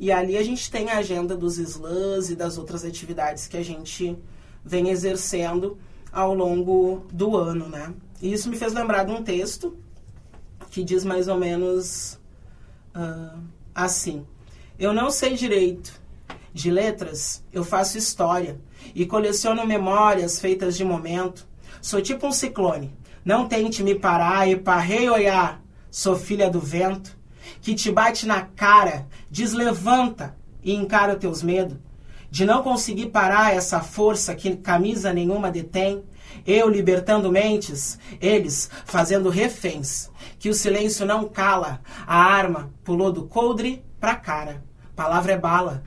E 0.00 0.10
ali 0.10 0.36
a 0.36 0.42
gente 0.42 0.68
tem 0.68 0.90
a 0.90 0.98
agenda 0.98 1.36
dos 1.36 1.58
slams 1.58 2.28
e 2.28 2.34
das 2.34 2.58
outras 2.58 2.84
atividades 2.84 3.46
que 3.46 3.56
a 3.56 3.62
gente 3.62 4.18
vem 4.64 4.88
exercendo 4.88 5.78
ao 6.10 6.34
longo 6.34 7.06
do 7.12 7.36
ano, 7.36 7.68
né? 7.68 7.94
E 8.20 8.32
isso 8.32 8.50
me 8.50 8.56
fez 8.56 8.74
lembrar 8.74 9.04
de 9.04 9.12
um 9.12 9.22
texto 9.22 9.76
que 10.72 10.82
diz 10.82 11.04
mais 11.04 11.28
ou 11.28 11.38
menos 11.38 12.18
uh, 12.96 13.38
assim: 13.72 14.26
Eu 14.78 14.92
não 14.92 15.10
sei 15.10 15.34
direito 15.34 15.92
de 16.54 16.70
letras, 16.70 17.44
eu 17.52 17.64
faço 17.64 17.98
história 17.98 18.60
e 18.94 19.04
coleciono 19.04 19.66
memórias 19.66 20.38
feitas 20.38 20.76
de 20.76 20.84
momento. 20.84 21.48
Sou 21.82 22.00
tipo 22.00 22.26
um 22.28 22.32
ciclone. 22.32 22.96
Não 23.24 23.48
tente 23.48 23.82
me 23.82 23.96
parar 23.96 24.48
e 24.48 24.54
parrei 24.56 25.10
olhar. 25.10 25.60
Sou 25.90 26.14
filha 26.14 26.48
do 26.48 26.60
vento 26.60 27.18
que 27.60 27.74
te 27.74 27.90
bate 27.90 28.24
na 28.24 28.42
cara, 28.42 29.08
deslevanta 29.28 30.36
e 30.62 30.72
encara 30.72 31.16
teus 31.16 31.42
medos, 31.42 31.78
de 32.30 32.44
não 32.44 32.62
conseguir 32.62 33.06
parar 33.06 33.54
essa 33.54 33.80
força 33.80 34.34
que 34.34 34.56
camisa 34.56 35.12
nenhuma 35.12 35.50
detém, 35.50 36.04
eu 36.46 36.68
libertando 36.68 37.32
mentes, 37.32 37.98
eles 38.20 38.70
fazendo 38.84 39.28
reféns, 39.28 40.10
que 40.38 40.48
o 40.48 40.54
silêncio 40.54 41.04
não 41.04 41.28
cala, 41.28 41.80
a 42.06 42.22
arma 42.22 42.72
pulou 42.84 43.10
do 43.10 43.24
coldre 43.24 43.84
pra 43.98 44.14
cara. 44.14 44.67
Palavra 44.98 45.34
é 45.34 45.38
bala, 45.38 45.84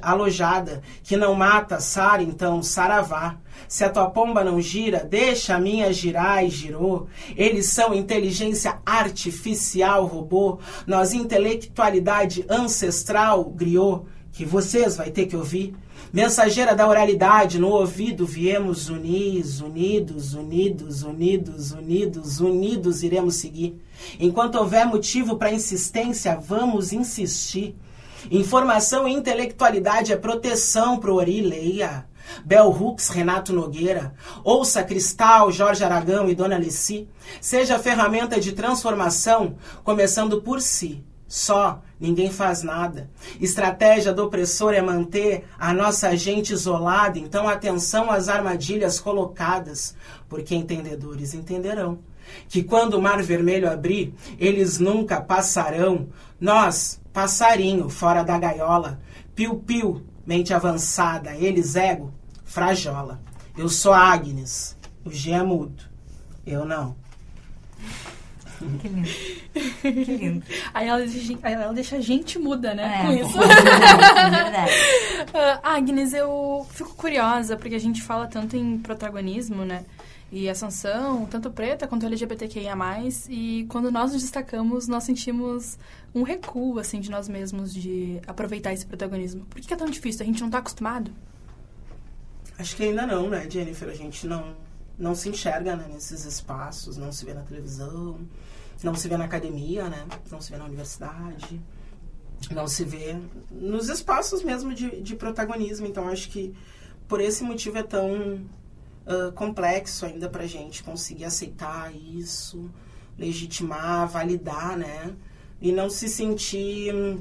alojada, 0.00 0.80
que 1.02 1.14
não 1.14 1.34
mata, 1.34 1.78
sara 1.78 2.22
então, 2.22 2.62
saravá. 2.62 3.36
Se 3.68 3.84
a 3.84 3.90
tua 3.90 4.08
pomba 4.08 4.42
não 4.42 4.58
gira, 4.58 5.04
deixa 5.04 5.56
a 5.56 5.60
minha 5.60 5.92
girar 5.92 6.42
e 6.42 6.48
girou. 6.48 7.06
Eles 7.36 7.66
são 7.66 7.92
inteligência 7.92 8.78
artificial, 8.86 10.06
robô. 10.06 10.58
Nós, 10.86 11.12
intelectualidade 11.12 12.42
ancestral, 12.48 13.44
griou, 13.44 14.06
que 14.32 14.46
vocês 14.46 14.96
vai 14.96 15.10
ter 15.10 15.26
que 15.26 15.36
ouvir. 15.36 15.76
Mensageira 16.10 16.74
da 16.74 16.88
oralidade, 16.88 17.58
no 17.58 17.68
ouvido 17.68 18.24
viemos 18.24 18.88
unidos, 18.88 19.60
unidos, 19.60 20.32
unidos, 20.32 21.02
unidos, 21.02 21.72
unidos, 21.72 22.40
unidos 22.40 23.02
iremos 23.02 23.34
seguir. 23.34 23.78
Enquanto 24.18 24.54
houver 24.54 24.86
motivo 24.86 25.36
para 25.36 25.52
insistência, 25.52 26.40
vamos 26.42 26.90
insistir. 26.90 27.76
Informação 28.30 29.06
e 29.06 29.12
intelectualidade 29.12 30.12
é 30.12 30.16
proteção 30.16 30.98
pro 30.98 31.14
Ori, 31.14 31.40
leia. 31.40 32.08
Bel 32.44 32.68
Hooks, 32.68 33.08
Renato 33.08 33.52
Nogueira, 33.52 34.14
ouça 34.44 34.84
Cristal, 34.84 35.50
Jorge 35.50 35.82
Aragão 35.82 36.28
e 36.28 36.34
Dona 36.34 36.54
Alici, 36.54 37.08
seja 37.40 37.78
ferramenta 37.78 38.40
de 38.40 38.52
transformação, 38.52 39.56
começando 39.82 40.40
por 40.40 40.60
si. 40.60 41.04
Só, 41.26 41.80
ninguém 41.98 42.30
faz 42.30 42.62
nada. 42.64 43.08
Estratégia 43.40 44.12
do 44.12 44.24
opressor 44.24 44.74
é 44.74 44.82
manter 44.82 45.44
a 45.58 45.72
nossa 45.72 46.16
gente 46.16 46.52
isolada, 46.52 47.20
então 47.20 47.48
atenção 47.48 48.10
às 48.10 48.28
armadilhas 48.28 48.98
colocadas, 48.98 49.94
porque 50.28 50.54
entendedores 50.54 51.34
entenderão. 51.34 52.00
Que 52.48 52.64
quando 52.64 52.94
o 52.94 53.02
mar 53.02 53.22
vermelho 53.22 53.70
abrir, 53.70 54.12
eles 54.38 54.78
nunca 54.78 55.20
passarão. 55.20 56.08
Nós, 56.40 56.99
passarinho, 57.12 57.88
fora 57.88 58.22
da 58.22 58.38
gaiola, 58.38 59.00
piu-piu, 59.34 60.06
mente 60.26 60.52
avançada, 60.54 61.34
eles 61.36 61.76
ego, 61.76 62.12
frajola. 62.44 63.20
Eu 63.56 63.68
sou 63.68 63.92
Agnes, 63.92 64.76
o 65.04 65.10
G 65.10 65.32
é 65.32 65.42
mudo. 65.42 65.82
Eu 66.46 66.64
não. 66.64 66.96
Que 68.80 68.88
lindo. 68.88 69.08
Que 69.80 69.90
lindo. 69.90 70.46
Aí 70.74 70.86
ela, 70.86 71.00
aí 71.42 71.52
ela 71.54 71.72
deixa 71.72 71.96
a 71.96 72.00
gente 72.00 72.38
muda, 72.38 72.74
né? 72.74 73.00
É. 73.00 73.06
Com 73.06 73.12
isso. 73.12 73.38
Ah, 75.32 75.76
Agnes, 75.76 76.12
eu 76.12 76.66
fico 76.70 76.94
curiosa, 76.94 77.56
porque 77.56 77.74
a 77.74 77.80
gente 77.80 78.02
fala 78.02 78.26
tanto 78.26 78.56
em 78.56 78.78
protagonismo, 78.78 79.64
né? 79.64 79.84
E 80.32 80.48
ascensão, 80.48 81.26
tanto 81.26 81.50
preta 81.50 81.88
quanto 81.88 82.06
LGBTQIA+, 82.06 82.76
e 83.28 83.66
quando 83.68 83.90
nós 83.90 84.12
nos 84.12 84.22
destacamos, 84.22 84.86
nós 84.86 85.02
sentimos 85.02 85.76
um 86.14 86.22
recuo, 86.22 86.78
assim, 86.78 87.00
de 87.00 87.10
nós 87.10 87.28
mesmos, 87.28 87.74
de 87.74 88.20
aproveitar 88.26 88.72
esse 88.72 88.86
protagonismo. 88.86 89.44
Por 89.46 89.60
que 89.60 89.74
é 89.74 89.76
tão 89.76 89.90
difícil? 89.90 90.22
A 90.22 90.26
gente 90.26 90.40
não 90.40 90.48
tá 90.48 90.58
acostumado? 90.58 91.10
Acho 92.56 92.76
que 92.76 92.84
ainda 92.84 93.06
não, 93.06 93.28
né, 93.28 93.48
Jennifer? 93.50 93.88
A 93.88 93.94
gente 93.94 94.26
não, 94.28 94.54
não 94.96 95.16
se 95.16 95.28
enxerga 95.28 95.74
né, 95.74 95.88
nesses 95.92 96.24
espaços, 96.24 96.96
não 96.96 97.10
se 97.10 97.24
vê 97.24 97.34
na 97.34 97.42
televisão, 97.42 98.20
não 98.82 98.94
se 98.94 99.08
vê 99.08 99.16
na 99.16 99.24
academia, 99.24 99.88
né? 99.88 100.06
Não 100.30 100.40
se 100.40 100.52
vê 100.52 100.58
na 100.58 100.66
universidade, 100.66 101.60
não 102.50 102.68
se 102.68 102.84
vê 102.84 103.16
nos 103.50 103.88
espaços 103.88 104.42
mesmo 104.42 104.72
de, 104.72 105.00
de 105.00 105.16
protagonismo. 105.16 105.86
Então, 105.86 106.08
acho 106.08 106.30
que 106.30 106.54
por 107.08 107.20
esse 107.20 107.42
motivo 107.42 107.78
é 107.78 107.82
tão 107.82 108.40
complexo 109.34 110.06
ainda 110.06 110.28
pra 110.28 110.46
gente 110.46 110.82
conseguir 110.82 111.24
aceitar 111.24 111.92
isso, 111.94 112.70
legitimar, 113.18 114.08
validar, 114.08 114.76
né? 114.76 115.12
E 115.60 115.72
não 115.72 115.90
se 115.90 116.08
sentir 116.08 116.94
hum, 116.94 117.18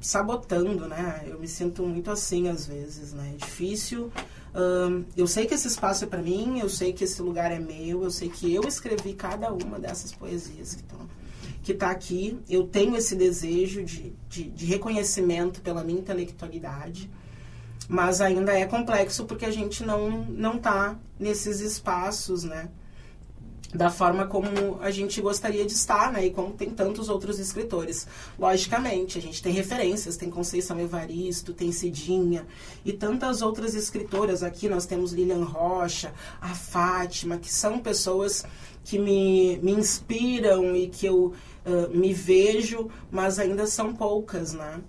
sabotando, 0.00 0.86
né? 0.86 1.24
Eu 1.26 1.38
me 1.38 1.48
sinto 1.48 1.82
muito 1.82 2.10
assim 2.10 2.48
às 2.48 2.66
vezes, 2.66 3.12
né? 3.12 3.32
É 3.34 3.36
difícil. 3.36 4.12
Ahn, 4.54 5.04
eu 5.16 5.26
sei 5.26 5.46
que 5.46 5.54
esse 5.54 5.68
espaço 5.68 6.04
é 6.04 6.06
para 6.06 6.22
mim, 6.22 6.60
eu 6.60 6.68
sei 6.68 6.92
que 6.92 7.04
esse 7.04 7.20
lugar 7.20 7.52
é 7.52 7.58
meu, 7.58 8.04
eu 8.04 8.10
sei 8.10 8.28
que 8.28 8.52
eu 8.54 8.62
escrevi 8.66 9.12
cada 9.12 9.52
uma 9.52 9.78
dessas 9.78 10.12
poesias 10.12 10.74
que 10.74 10.82
estão 10.82 11.06
que 11.62 11.74
tá 11.74 11.90
aqui. 11.90 12.38
Eu 12.48 12.68
tenho 12.68 12.96
esse 12.96 13.16
desejo 13.16 13.82
de, 13.82 14.12
de, 14.28 14.44
de 14.44 14.66
reconhecimento 14.66 15.60
pela 15.60 15.82
minha 15.82 15.98
intelectualidade, 15.98 17.10
mas 17.88 18.20
ainda 18.20 18.52
é 18.52 18.66
complexo 18.66 19.24
porque 19.24 19.44
a 19.44 19.50
gente 19.50 19.84
não 19.84 20.24
não 20.28 20.58
tá 20.58 20.96
nesses 21.18 21.60
espaços, 21.60 22.44
né? 22.44 22.68
da 23.74 23.90
forma 23.90 24.26
como 24.26 24.78
a 24.80 24.90
gente 24.90 25.20
gostaria 25.20 25.66
de 25.66 25.72
estar, 25.72 26.10
né? 26.12 26.26
E 26.26 26.30
como 26.30 26.52
tem 26.52 26.70
tantos 26.70 27.08
outros 27.08 27.38
escritores. 27.38 28.06
Logicamente, 28.38 29.18
a 29.18 29.20
gente 29.20 29.42
tem 29.42 29.52
referências, 29.52 30.16
tem 30.16 30.30
Conceição 30.30 30.80
Evaristo, 30.80 31.52
tem 31.52 31.72
Cidinha 31.72 32.46
e 32.84 32.92
tantas 32.92 33.42
outras 33.42 33.74
escritoras. 33.74 34.42
Aqui 34.42 34.68
nós 34.68 34.86
temos 34.86 35.12
Lilian 35.12 35.44
Rocha, 35.44 36.14
a 36.40 36.54
Fátima, 36.54 37.36
que 37.38 37.52
são 37.52 37.78
pessoas 37.78 38.44
que 38.84 38.98
me, 38.98 39.58
me 39.58 39.72
inspiram 39.72 40.74
e 40.74 40.88
que 40.88 41.06
eu 41.06 41.34
ah, 41.66 41.88
me 41.92 42.14
vejo, 42.14 42.88
mas 43.10 43.38
ainda 43.40 43.66
são 43.66 43.92
poucas, 43.92 44.52
né? 44.52 44.80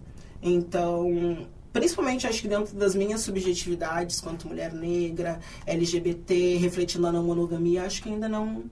Então, 0.42 1.48
principalmente 1.78 2.26
acho 2.26 2.42
que 2.42 2.48
dentro 2.48 2.76
das 2.76 2.96
minhas 2.96 3.22
subjetividades, 3.22 4.20
quanto 4.20 4.48
mulher 4.48 4.74
negra, 4.74 5.40
LGBT, 5.66 6.58
refletindo 6.58 7.06
a 7.08 7.12
não 7.12 7.24
monogamia, 7.24 7.84
acho 7.84 8.02
que 8.02 8.10
ainda 8.10 8.28
não 8.28 8.66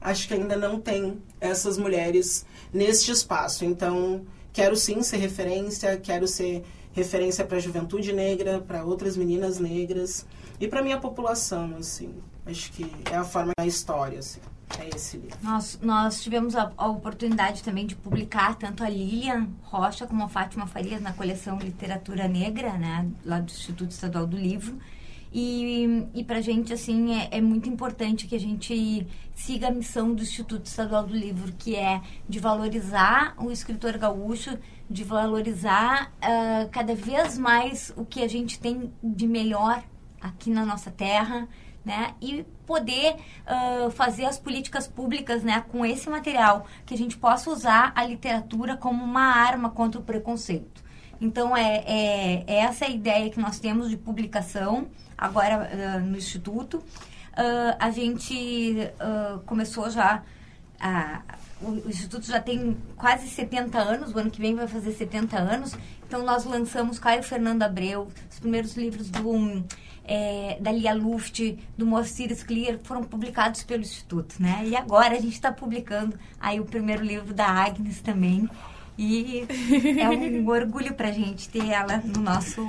acho 0.00 0.28
que 0.28 0.34
ainda 0.34 0.54
não 0.54 0.78
tem 0.78 1.18
essas 1.40 1.78
mulheres 1.78 2.44
neste 2.72 3.10
espaço. 3.10 3.64
Então, 3.64 4.24
quero 4.52 4.76
sim 4.76 5.02
ser 5.02 5.16
referência, 5.16 5.96
quero 5.96 6.28
ser 6.28 6.62
referência 6.92 7.44
para 7.44 7.56
a 7.56 7.60
juventude 7.60 8.12
negra, 8.12 8.60
para 8.60 8.84
outras 8.84 9.16
meninas 9.16 9.58
negras 9.58 10.26
e 10.60 10.68
para 10.68 10.82
minha 10.82 11.00
população, 11.00 11.74
assim. 11.78 12.14
Acho 12.46 12.70
que 12.72 12.86
é 13.10 13.16
a 13.16 13.24
forma 13.24 13.52
da 13.58 13.66
história, 13.66 14.18
assim. 14.18 14.40
É. 14.78 14.90
Nós, 15.42 15.78
nós 15.82 16.22
tivemos 16.22 16.56
a, 16.56 16.72
a 16.76 16.88
oportunidade 16.88 17.62
também 17.62 17.86
de 17.86 17.94
publicar 17.94 18.56
tanto 18.56 18.82
a 18.82 18.88
Lilian 18.88 19.48
Rocha 19.62 20.06
como 20.06 20.24
a 20.24 20.28
Fátima 20.28 20.66
Farias 20.66 21.00
na 21.00 21.12
coleção 21.12 21.58
Literatura 21.58 22.26
Negra, 22.26 22.72
né, 22.72 23.08
lá 23.24 23.40
do 23.40 23.50
Instituto 23.50 23.90
Estadual 23.90 24.26
do 24.26 24.36
Livro. 24.36 24.78
E, 25.36 26.06
e 26.14 26.22
para 26.22 26.38
a 26.38 26.40
gente, 26.40 26.72
assim, 26.72 27.12
é, 27.12 27.28
é 27.32 27.40
muito 27.40 27.68
importante 27.68 28.26
que 28.28 28.36
a 28.36 28.40
gente 28.40 29.04
siga 29.34 29.66
a 29.66 29.70
missão 29.70 30.14
do 30.14 30.22
Instituto 30.22 30.66
Estadual 30.66 31.04
do 31.04 31.14
Livro, 31.14 31.52
que 31.58 31.74
é 31.74 32.00
de 32.28 32.38
valorizar 32.38 33.34
o 33.36 33.50
escritor 33.50 33.98
gaúcho, 33.98 34.56
de 34.88 35.02
valorizar 35.02 36.12
ah, 36.22 36.68
cada 36.70 36.94
vez 36.94 37.36
mais 37.36 37.92
o 37.96 38.04
que 38.04 38.22
a 38.22 38.28
gente 38.28 38.60
tem 38.60 38.92
de 39.02 39.26
melhor 39.26 39.82
aqui 40.20 40.50
na 40.50 40.64
nossa 40.64 40.90
terra, 40.90 41.48
né? 41.84 42.14
E 42.20 42.44
poder 42.66 43.16
ah, 43.46 43.88
fazer 43.90 44.24
as 44.24 44.38
políticas 44.38 44.86
públicas, 44.88 45.42
né? 45.42 45.64
Com 45.68 45.84
esse 45.84 46.08
material, 46.08 46.66
que 46.86 46.94
a 46.94 46.98
gente 46.98 47.16
possa 47.16 47.50
usar 47.50 47.92
a 47.94 48.04
literatura 48.04 48.76
como 48.76 49.04
uma 49.04 49.24
arma 49.34 49.70
contra 49.70 50.00
o 50.00 50.04
preconceito. 50.04 50.82
Então, 51.20 51.56
é, 51.56 51.84
é, 51.86 52.44
é 52.46 52.54
essa 52.60 52.86
a 52.86 52.88
ideia 52.88 53.30
que 53.30 53.40
nós 53.40 53.58
temos 53.60 53.88
de 53.90 53.96
publicação 53.96 54.88
agora 55.16 55.70
ah, 55.72 55.98
no 55.98 56.16
Instituto. 56.16 56.82
Ah, 57.36 57.76
a 57.78 57.90
gente 57.90 58.76
começou 59.46 59.90
já 59.90 60.22
a- 60.80 61.22
o, 61.62 61.88
Instituto 61.88 62.26
já 62.26 62.40
tem 62.40 62.76
quase 62.96 63.28
70 63.28 63.78
anos, 63.78 64.12
o 64.14 64.18
ano 64.18 64.30
que 64.30 64.40
vem 64.40 64.54
vai 64.54 64.66
fazer 64.66 64.92
70 64.92 65.38
anos. 65.38 65.74
Então, 66.06 66.22
nós 66.22 66.44
lançamos 66.44 66.98
Caio 66.98 67.22
Fernando 67.22 67.62
Abreu, 67.62 68.08
os 68.30 68.38
primeiros 68.38 68.76
livros 68.76 69.08
do, 69.08 69.64
é, 70.04 70.58
da 70.60 70.70
Lia 70.70 70.94
Luft, 70.94 71.56
do 71.76 71.86
Moacir 71.86 72.34
Clear, 72.44 72.78
foram 72.82 73.02
publicados 73.04 73.62
pelo 73.62 73.82
Instituto, 73.82 74.36
né? 74.38 74.62
E 74.64 74.76
agora 74.76 75.14
a 75.16 75.20
gente 75.20 75.34
está 75.34 75.50
publicando 75.50 76.18
aí 76.40 76.60
o 76.60 76.64
primeiro 76.64 77.02
livro 77.02 77.32
da 77.32 77.46
Agnes 77.46 78.00
também. 78.00 78.48
E 78.96 79.44
é 79.98 80.08
um 80.08 80.46
orgulho 80.48 80.94
pra 80.94 81.10
gente 81.10 81.48
ter 81.48 81.68
ela 81.68 81.98
no 82.04 82.20
nosso, 82.20 82.62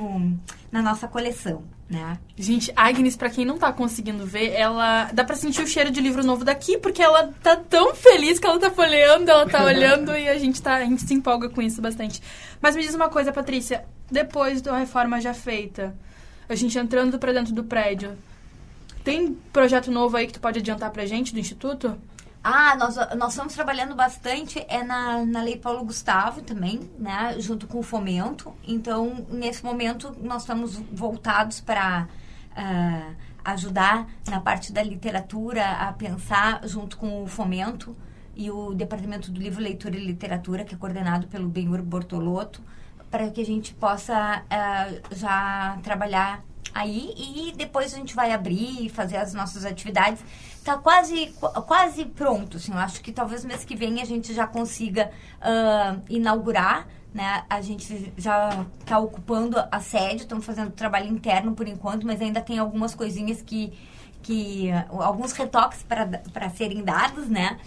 na 0.72 0.82
nossa 0.82 1.08
coleção, 1.08 1.64
né? 1.88 2.18
Gente, 2.36 2.74
Agnes, 2.76 3.16
pra 3.16 3.30
quem 3.30 3.46
não 3.46 3.60
tá 3.60 3.72
conseguindo 3.72 4.26
ver, 4.26 4.52
ela. 4.54 5.10
Dá 5.14 5.24
pra 5.24 5.36
sentir 5.36 5.62
o 5.62 5.68
cheiro 5.68 5.92
de 5.92 6.02
livro 6.02 6.24
novo 6.24 6.44
daqui, 6.44 6.80
porque 6.80 7.02
ela 7.02 7.32
tá 7.44 7.56
tão 7.56 7.94
feliz 7.94 8.40
que 8.40 8.48
ela 8.48 8.60
tá 8.60 8.72
folheando, 8.72 9.30
ela 9.30 9.48
tá 9.48 9.64
olhando 9.64 10.18
e 10.18 10.28
a 10.28 10.38
gente, 10.40 10.60
tá, 10.62 10.76
a 10.78 10.86
gente 10.86 11.04
se 11.04 11.14
empolga 11.14 11.48
com 11.48 11.62
isso 11.62 11.80
bastante. 11.80 12.20
Mas 12.60 12.76
me 12.76 12.82
diz 12.82 12.96
uma 12.96 13.10
coisa, 13.10 13.32
Patrícia. 13.32 13.86
Depois 14.10 14.62
da 14.62 14.78
reforma 14.78 15.22
já 15.22 15.34
feita, 15.34 15.96
a 16.48 16.56
gente 16.56 16.78
entrando 16.78 17.18
pra 17.18 17.32
dentro 17.32 17.54
do 17.54 17.64
prédio, 17.64 18.18
tem 19.04 19.34
projeto 19.54 19.92
novo 19.92 20.18
aí 20.18 20.28
que 20.28 20.34
tu 20.34 20.40
pode 20.40 20.60
adiantar 20.60 20.92
pra 20.92 21.06
gente 21.06 21.34
do 21.34 21.40
Instituto? 21.40 21.98
Ah, 22.44 22.76
nós, 22.76 22.96
nós 23.18 23.32
estamos 23.32 23.56
trabalhando 23.56 23.96
bastante 23.96 24.64
é 24.68 24.84
na, 24.84 25.26
na 25.26 25.42
Lei 25.42 25.58
Paulo 25.58 25.84
Gustavo 25.84 26.42
também, 26.42 26.80
né? 27.00 27.36
Junto 27.40 27.66
com 27.66 27.80
o 27.80 27.84
Fomento. 27.84 28.54
Então, 28.68 29.26
nesse 29.30 29.64
momento, 29.64 30.16
nós 30.22 30.44
estamos 30.44 30.76
voltados 30.92 31.60
para 31.60 32.08
ah, 32.56 33.14
ajudar 33.44 34.08
na 34.28 34.40
parte 34.40 34.72
da 34.72 34.84
literatura 34.84 35.72
a 35.72 35.92
pensar 35.94 36.62
junto 36.68 36.98
com 36.98 37.24
o 37.24 37.28
Fomento 37.28 37.96
e 38.36 38.52
o 38.52 38.74
Departamento 38.74 39.32
do 39.32 39.40
Livro, 39.40 39.62
Leitura 39.62 39.96
e 39.96 40.06
Literatura, 40.06 40.64
que 40.64 40.76
é 40.76 40.78
coordenado 40.78 41.28
pelo 41.28 41.48
Benhur 41.48 41.82
Bortolotto, 41.82 42.62
para 43.12 43.30
que 43.30 43.42
a 43.42 43.46
gente 43.46 43.74
possa 43.74 44.44
ah, 44.50 44.88
já 45.12 45.78
trabalhar 45.84 46.44
aí 46.74 47.14
e 47.16 47.54
depois 47.56 47.94
a 47.94 47.98
gente 47.98 48.14
vai 48.16 48.32
abrir 48.34 48.90
fazer 48.90 49.18
as 49.18 49.34
nossas 49.34 49.64
atividades. 49.66 50.24
Tá 50.64 50.78
quase, 50.78 51.28
qu- 51.40 51.62
quase 51.62 52.06
pronto, 52.06 52.58
assim, 52.58 52.72
eu 52.72 52.78
acho 52.80 53.00
que 53.02 53.12
talvez 53.12 53.46
mês 53.46 53.64
que 53.64 53.76
vem 53.76 54.02
a 54.02 54.06
gente 54.06 54.34
já 54.34 54.46
consiga 54.48 55.12
ah, 55.42 55.98
inaugurar, 56.10 56.88
né? 57.14 57.46
A 57.50 57.62
gente 57.62 58.12
já 58.18 58.66
está 58.82 59.00
ocupando 59.00 59.56
a 59.72 59.80
sede, 59.80 60.24
estamos 60.24 60.44
fazendo 60.46 60.72
trabalho 60.72 61.08
interno 61.08 61.54
por 61.54 61.66
enquanto, 61.68 62.06
mas 62.06 62.20
ainda 62.22 62.42
tem 62.42 62.60
algumas 62.60 62.94
coisinhas 62.94 63.42
que, 63.42 63.72
que 64.22 64.70
alguns 64.90 65.32
retoques 65.32 65.82
para 65.84 66.50
serem 66.50 66.84
dados, 66.84 67.30
né? 67.30 67.58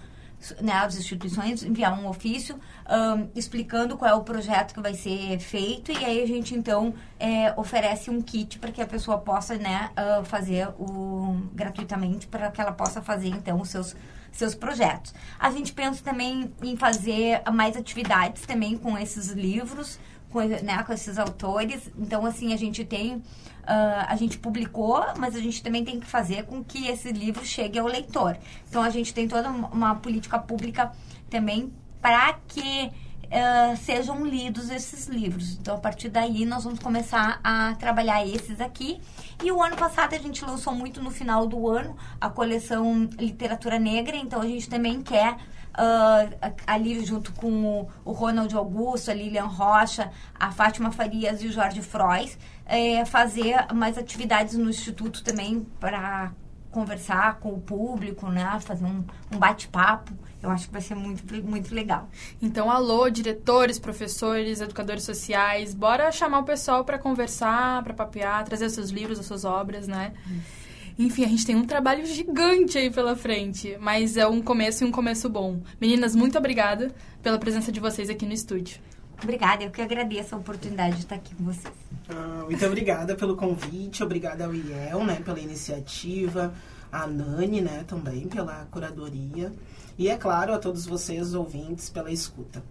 né, 0.61 0.72
as 0.72 0.96
instituições 0.96 1.64
enviar 1.64 1.98
um 1.98 2.07
ofício 2.07 2.61
um, 2.88 3.29
explicando 3.35 3.96
qual 3.96 4.11
é 4.11 4.14
o 4.14 4.22
projeto 4.22 4.72
que 4.72 4.81
vai 4.81 4.94
ser 4.94 5.38
feito 5.40 5.90
e 5.90 6.05
aí 6.05 6.22
a 6.22 6.27
gente 6.27 6.55
então 6.55 6.94
é, 7.18 7.53
oferece 7.57 8.09
um 8.09 8.22
kit 8.22 8.57
para 8.59 8.70
que 8.70 8.81
a 8.81 8.87
pessoa 8.87 9.18
possa 9.18 9.57
né, 9.57 9.90
uh, 9.98 10.24
fazer 10.24 10.68
o 10.79 11.37
gratuitamente 11.53 12.29
para 12.29 12.53
que 12.53 12.61
ela 12.61 12.72
possa 12.72 13.03
fazer 13.03 13.29
então 13.29 13.61
os 13.61 13.68
seus 13.68 13.96
seus 14.38 14.55
projetos. 14.55 15.14
A 15.38 15.51
gente 15.51 15.72
pensa 15.72 16.03
também 16.03 16.53
em 16.62 16.77
fazer 16.77 17.42
mais 17.53 17.77
atividades 17.77 18.42
também 18.46 18.77
com 18.77 18.96
esses 18.96 19.31
livros, 19.31 19.98
com, 20.31 20.40
né, 20.40 20.83
com 20.85 20.92
esses 20.92 21.18
autores. 21.18 21.90
Então, 21.98 22.24
assim, 22.24 22.53
a 22.53 22.57
gente 22.57 22.85
tem. 22.85 23.16
Uh, 23.16 24.07
a 24.07 24.16
gente 24.16 24.38
publicou, 24.38 25.05
mas 25.18 25.37
a 25.37 25.40
gente 25.40 25.62
também 25.62 25.85
tem 25.85 26.01
que 26.01 26.07
fazer 26.07 26.44
com 26.46 26.64
que 26.64 26.87
esse 26.87 27.12
livro 27.12 27.44
chegue 27.44 27.79
ao 27.79 27.87
leitor. 27.87 28.38
Então, 28.66 28.83
a 28.83 28.88
gente 28.88 29.12
tem 29.12 29.29
toda 29.29 29.51
uma 29.51 29.96
política 29.96 30.38
pública 30.38 30.90
também 31.29 31.70
para 32.01 32.33
que 32.48 32.90
uh, 33.29 33.77
sejam 33.77 34.25
lidos 34.25 34.71
esses 34.71 35.07
livros. 35.07 35.57
Então, 35.61 35.77
a 35.77 35.79
partir 35.79 36.09
daí, 36.09 36.45
nós 36.45 36.64
vamos 36.64 36.79
começar 36.79 37.41
a 37.43 37.75
trabalhar 37.75 38.27
esses 38.27 38.61
aqui. 38.61 39.01
E 39.43 39.53
o 39.53 39.62
ano 39.62 39.77
passado, 39.77 40.14
a 40.14 40.19
gente 40.19 40.45
lançou 40.45 40.75
muito 40.75 41.03
no 41.03 41.11
final 41.11 41.47
do 41.47 41.69
ano 41.69 41.97
a 42.21 42.29
coleção 42.29 43.09
Literatura 43.19 43.79
Negra. 43.79 44.17
Então, 44.17 44.41
a 44.41 44.47
gente 44.47 44.69
também 44.69 45.03
quer 45.03 45.35
uh, 45.35 46.53
ali 46.67 47.05
junto 47.05 47.33
com 47.33 47.88
o, 48.05 48.12
Ronald 48.12 48.55
Augusto, 48.55 49.11
a 49.11 49.14
Lilian 49.14 49.47
Rocha, 49.47 50.11
a 50.38 50.51
Fátima 50.51 50.91
Farias 50.91 51.43
e 51.43 51.47
o 51.47 51.53
Jorge 51.53 51.83
Frois, 51.83 52.38
é, 52.67 53.05
fazer 53.05 53.73
mais 53.75 53.97
atividades 53.97 54.55
no 54.55 54.69
Instituto 54.69 55.23
também 55.23 55.67
para 55.79 56.33
conversar 56.71 57.38
com 57.38 57.51
o 57.51 57.61
público, 57.61 58.29
né? 58.29 58.59
Fazer 58.61 58.85
um, 58.85 59.05
um 59.33 59.38
bate-papo. 59.38 60.12
Eu 60.42 60.51
acho 60.51 60.66
que 60.66 60.72
vai 60.72 60.81
ser 60.81 60.94
muito, 60.94 61.24
muito 61.44 61.74
legal. 61.74 62.09
Então, 62.40 62.70
alô, 62.70 63.11
diretores, 63.11 63.79
professores, 63.79 64.61
educadores 64.61 65.03
sociais, 65.03 65.74
bora 65.74 66.12
chamar 66.12 66.40
o 66.40 66.44
pessoal 66.44 66.85
para 66.85 66.98
conversar, 66.98 67.83
para 67.83 67.92
papear, 67.92 68.44
trazer 68.44 68.66
os 68.66 68.72
seus 68.72 68.90
livros, 68.90 69.18
as 69.18 69.27
suas 69.27 69.44
obras, 69.44 69.88
né? 69.88 70.12
Isso. 70.27 70.68
Enfim, 70.98 71.24
a 71.24 71.29
gente 71.29 71.46
tem 71.46 71.55
um 71.55 71.64
trabalho 71.64 72.05
gigante 72.05 72.77
aí 72.77 72.90
pela 72.90 73.14
frente, 73.14 73.77
mas 73.81 74.16
é 74.16 74.27
um 74.27 74.42
começo 74.42 74.83
e 74.83 74.87
um 74.87 74.90
começo 74.90 75.29
bom. 75.29 75.61
Meninas, 75.81 76.16
muito 76.16 76.37
obrigada 76.37 76.92
pela 77.22 77.38
presença 77.38 77.70
de 77.70 77.79
vocês 77.79 78.11
aqui 78.11 78.27
no 78.27 78.33
estúdio. 78.33 78.81
Obrigada, 79.22 79.62
eu 79.62 79.70
que 79.70 79.81
agradeço 79.81 80.35
a 80.35 80.38
oportunidade 80.38 80.96
de 80.96 81.03
estar 81.03 81.14
aqui 81.14 81.35
com 81.37 81.44
vocês. 81.44 81.72
Ah, 82.09 82.44
muito 82.44 82.66
obrigada 82.66 83.14
pelo 83.14 83.37
convite, 83.37 84.03
obrigada 84.03 84.44
ao 84.44 84.55
IEL, 84.55 85.05
né, 85.05 85.20
pela 85.24 85.38
iniciativa, 85.38 86.53
a 86.90 87.07
Nani, 87.07 87.61
né, 87.61 87.85
também 87.87 88.27
pela 88.29 88.66
curadoria 88.70 89.53
e, 89.98 90.09
é 90.09 90.16
claro, 90.16 90.55
a 90.55 90.59
todos 90.59 90.87
vocês, 90.87 91.35
ouvintes, 91.35 91.90
pela 91.90 92.11
escuta. 92.11 92.62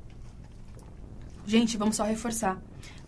Gente, 1.45 1.77
vamos 1.77 1.97
só 1.97 2.03
reforçar. 2.03 2.57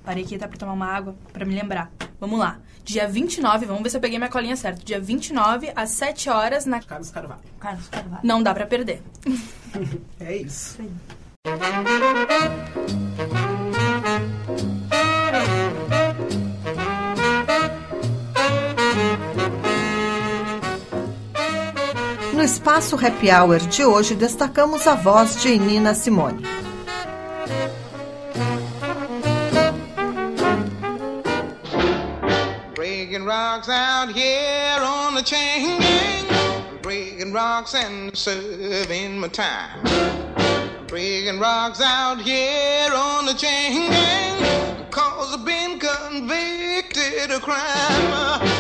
Parei 0.04 0.24
aqui 0.24 0.38
tá 0.38 0.48
para 0.48 0.58
tomar 0.58 0.74
uma 0.74 0.88
água 0.88 1.16
para 1.32 1.46
me 1.46 1.56
lembrar. 1.56 1.92
Vamos 2.20 2.40
lá. 2.40 2.60
Dia 2.84 3.08
29, 3.08 3.66
vamos 3.66 3.84
ver 3.84 3.90
se 3.90 3.98
eu 3.98 4.02
peguei 4.02 4.18
minha 4.18 4.30
colinha 4.30 4.56
certa. 4.56 4.84
Dia 4.84 5.00
29, 5.00 5.72
às 5.76 5.92
7 5.92 6.30
horas, 6.30 6.66
na. 6.66 6.82
Carlos 6.82 7.12
Carvalho. 7.12 7.42
Carlos 7.60 7.88
Carvalho. 7.88 8.22
Não 8.24 8.44
dá 8.44 8.54
para 8.54 8.66
perder. 8.66 9.02
é 10.20 10.36
isso. 10.36 10.80
No 11.46 11.52
espaço 22.50 22.96
Happy 22.96 23.30
Hour 23.30 23.60
de 23.60 23.86
hoje, 23.86 24.16
destacamos 24.16 24.88
a 24.88 24.96
voz 24.96 25.36
de 25.36 25.56
Nina 25.60 25.94
Simone. 25.94 26.42
rocks 33.26 33.70
out 33.70 34.12
here 34.12 34.80
on 34.82 35.14
the 35.14 35.22
chain 35.22 35.80
gang. 35.80 36.82
Breaking 36.82 37.32
rocks 37.32 37.76
and 37.76 38.18
serving 38.18 39.20
my 39.20 39.28
time. 39.28 39.84
Breaking 40.88 41.38
rocks 41.40 41.80
out 41.80 42.20
here 42.22 42.92
on 42.92 43.28
the 43.28 43.34
chain 43.34 43.92
gang. 43.92 44.90
Cause 44.90 45.36
I've 45.36 45.46
been 45.46 45.78
convicted 45.78 47.30
of 47.30 47.44
crime. 47.44 48.59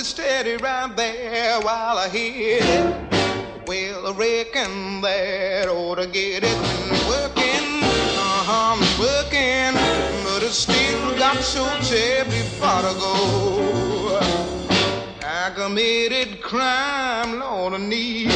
I 0.00 0.02
hold 0.02 0.06
it 0.06 0.08
steady 0.08 0.56
right 0.56 0.96
there 0.96 1.60
while 1.60 1.98
I 1.98 2.08
hit 2.08 2.62
it. 2.64 3.68
Well, 3.68 4.06
I 4.06 4.12
reckon 4.12 5.02
that 5.02 5.68
ought 5.68 5.96
to 5.96 6.06
get 6.06 6.42
it 6.42 6.58
working. 7.06 7.84
Uh-huh, 8.16 8.76
I'm 8.76 8.80
working, 8.98 9.74
but 10.24 10.42
I 10.42 10.48
still 10.48 11.18
got 11.18 11.36
so 11.42 11.66
terribly 11.82 12.40
far 12.58 12.80
to 12.80 12.98
go. 12.98 14.20
I 15.22 15.50
committed 15.54 16.40
crime, 16.40 17.38
Lord, 17.38 17.74
of 17.74 17.82
need. 17.82 18.30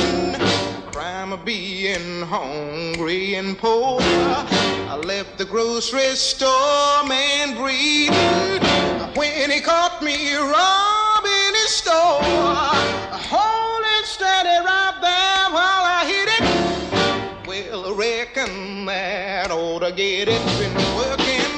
Crime 0.93 1.33
of 1.33 1.47
being 1.47 2.27
hungry 2.27 3.37
and 3.37 3.57
poor. 3.57 4.01
I 4.03 5.01
left 5.03 5.39
the 5.39 5.47
grocery 5.47 6.15
store 6.15 7.05
man 7.09 7.57
breathing 7.57 8.61
when 9.17 9.51
he 9.51 9.61
caught 9.63 10.03
me 10.03 10.13
his 10.13 10.41
store. 11.75 12.23
Hold 12.23 13.83
it 13.99 14.07
steady 14.07 14.59
right 14.65 14.97
there 15.01 15.47
while 15.57 15.85
I 15.99 16.03
hit 16.07 16.29
it. 16.39 16.45
Well, 17.49 17.87
I 17.87 17.93
reckon 17.99 18.87
that 18.87 19.51
ought 19.51 19.81
to 19.81 19.91
get 19.91 20.29
it. 20.29 20.43
Been 20.61 20.77
working, 20.95 21.55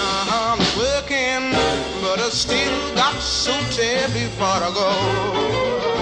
uh-huh, 0.00 0.56
working, 0.80 1.52
but 2.00 2.18
I 2.18 2.30
still 2.30 2.94
got 2.94 3.20
so 3.20 3.52
terribly 3.76 4.28
far 4.38 4.60
to 4.60 4.72
go. 4.72 5.97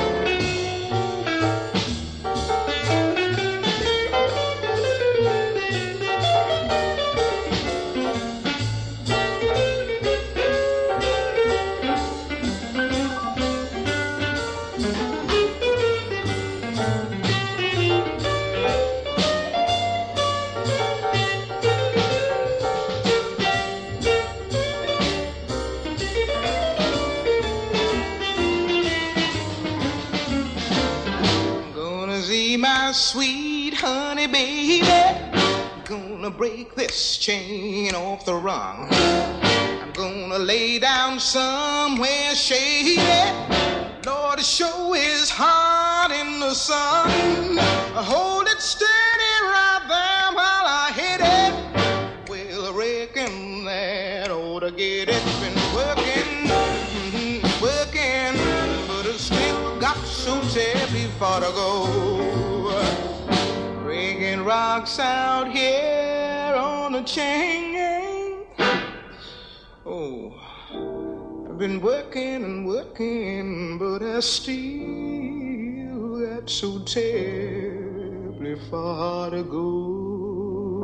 Break 36.49 36.75
this 36.77 37.17
chain 37.17 37.93
off 37.97 38.25
the 38.25 38.35
rung. 38.35 38.87
I'm 38.93 39.93
gonna 39.93 40.39
lay 40.39 40.79
down 40.79 41.19
somewhere 41.19 42.35
shady. 42.37 43.01
Lord, 44.07 44.39
the 44.39 44.45
show 44.45 44.95
is 44.95 45.29
hot 45.29 46.11
in 46.13 46.39
the 46.39 46.55
sun. 46.55 47.57
Hold 47.95 48.47
it 48.47 48.61
steady 48.61 49.35
right 49.55 49.85
there 49.95 50.29
while 50.39 50.67
I 50.85 50.87
hit 51.01 51.21
it. 51.37 51.53
Well, 52.31 52.67
I 52.67 52.79
reckon 52.79 53.65
that 53.65 54.31
ought 54.31 54.61
to 54.61 54.71
get 54.71 55.09
it. 55.09 55.23
Been 55.43 55.59
working, 55.75 56.31
mm-hmm, 56.47 57.39
working, 57.61 58.35
but 58.87 59.05
I 59.05 59.17
still 59.17 59.81
got 59.81 59.97
so 60.07 60.41
terribly 60.55 61.07
far 61.19 61.41
to 61.41 61.47
go 61.47 62.07
rocks 64.47 65.01
out 65.01 65.51
here 65.51 66.26
Oh, 69.85 70.33
I've 71.47 71.59
been 71.59 71.83
working 71.83 72.43
and 72.43 72.67
working, 72.67 73.77
but 73.77 74.03
I 74.03 74.21
still 74.21 76.27
got 76.27 76.49
so 76.49 76.79
terribly 76.79 78.59
far 78.71 79.31
to 79.31 79.43
go. 79.43 80.81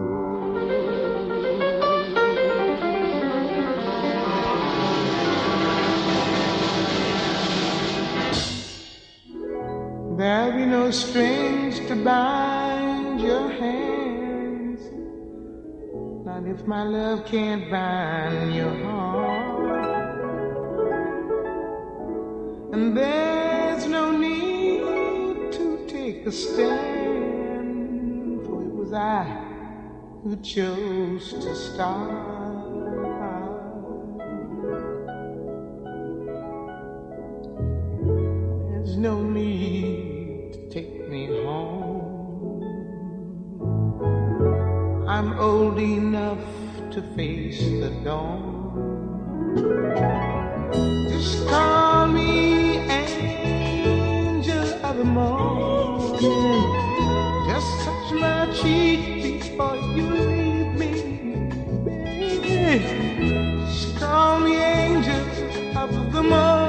There'll 10.18 10.58
be 10.58 10.66
no 10.66 10.90
strings 10.90 11.80
to 11.88 11.96
bind 11.96 13.22
your 13.22 13.48
hands. 13.48 13.91
And 16.44 16.58
if 16.58 16.66
my 16.66 16.82
love 16.82 17.24
can't 17.24 17.70
bind 17.70 18.52
your 18.52 18.74
heart, 18.82 20.18
and 22.72 22.96
there's 22.96 23.86
no 23.86 24.10
need 24.10 25.52
to 25.52 25.86
take 25.86 26.26
a 26.26 26.32
stand, 26.32 27.64
for 28.44 28.60
it 28.60 28.74
was 28.74 28.92
I 28.92 29.22
who 30.24 30.34
chose 30.38 31.32
to 31.32 31.54
start. 31.54 32.10
There's 38.68 38.96
no 38.96 39.22
need. 39.22 39.81
I'm 45.22 45.38
old 45.38 45.78
enough 45.78 46.40
to 46.90 47.00
face 47.14 47.60
the 47.60 47.90
dawn. 48.02 49.54
Just 51.08 51.46
call 51.46 52.08
me 52.08 52.78
angel 52.90 54.66
of 54.84 54.96
the 54.98 55.04
morning. 55.04 56.18
Just 57.48 57.70
touch 57.84 58.12
my 58.14 58.50
cheek 58.52 59.00
before 59.22 59.76
you 59.76 60.10
leave 60.10 60.74
me, 60.74 60.90
baby. 61.84 62.80
Just 63.66 63.96
call 64.00 64.40
me 64.40 64.56
angel 64.56 65.24
of 65.78 66.12
the 66.12 66.22
morning. 66.24 66.61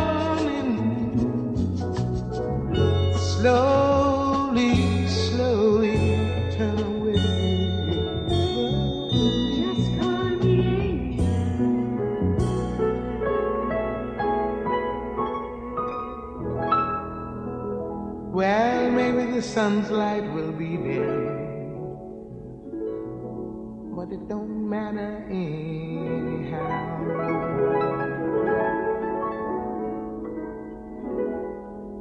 sun's 19.53 19.91
light 19.91 20.23
will 20.33 20.51
be 20.51 20.77
there. 20.77 21.29
But 23.95 24.11
it 24.11 24.27
don't 24.27 24.67
matter 24.67 25.23
anyhow. 25.29 26.71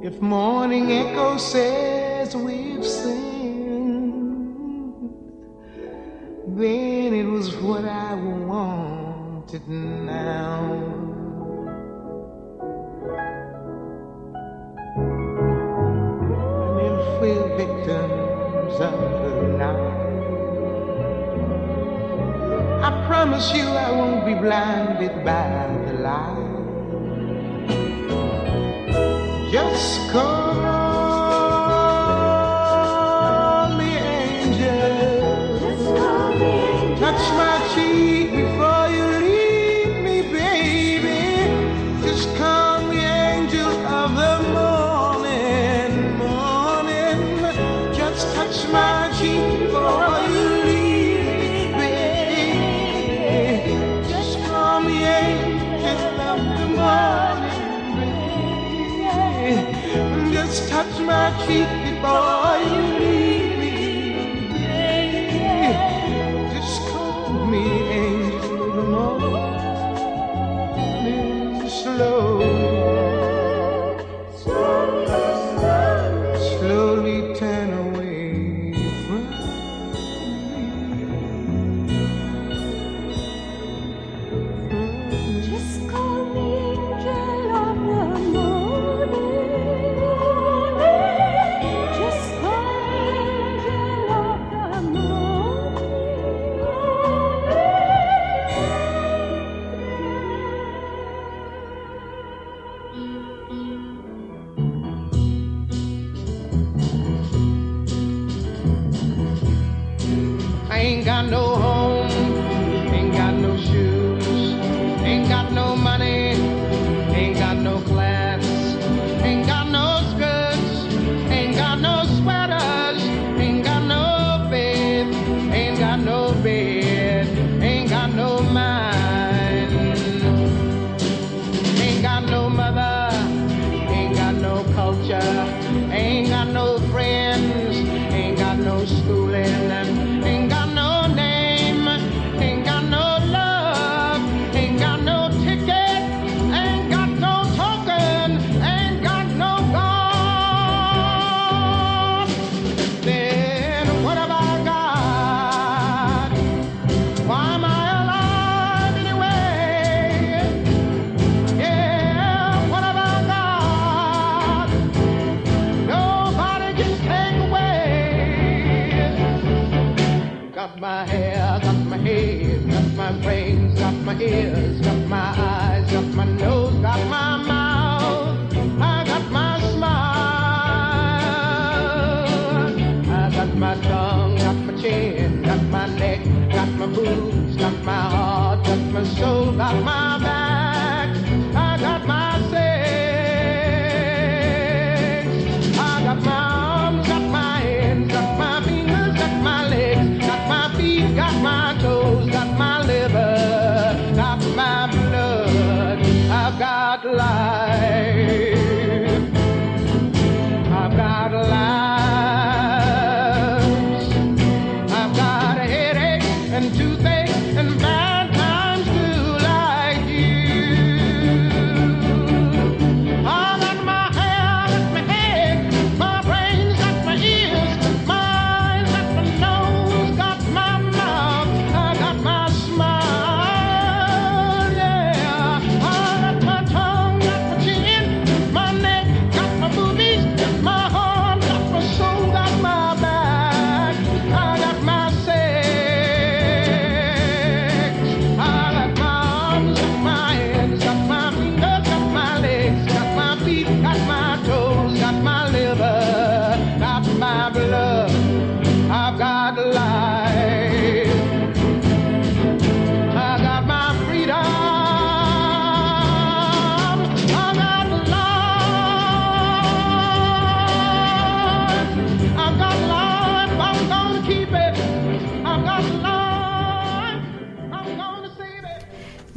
If 0.02 0.18
morning 0.22 0.92
echo 0.92 1.36
says 1.36 2.34
we've 2.34 2.86
sinned, 2.86 4.34
then 6.46 7.12
it 7.12 7.26
was 7.26 7.54
what 7.56 7.84
I 7.84 8.14
wanted 8.14 9.68
now. 9.68 10.61
promise 23.42 23.56
you 23.56 23.68
I 23.68 23.90
won't 23.90 24.24
be 24.24 24.34
blinded 24.34 25.24
by 25.24 25.66
the 25.86 25.94
light. 25.94 26.50
Just 29.50 30.10
come. 30.10 30.41
cheek 61.38 61.81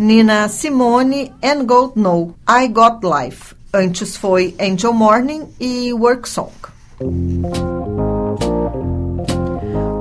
Nina 0.05 0.47
Simone 0.47 1.33
and 1.41 1.65
Gold 1.65 1.93
No, 1.95 2.35
I 2.47 2.67
Got 2.67 2.99
Life. 3.03 3.55
Antes 3.73 4.15
foi 4.15 4.55
Angel 4.61 4.93
Morning 4.93 5.47
e 5.59 5.91
Work 5.93 6.29
Song. 6.29 6.51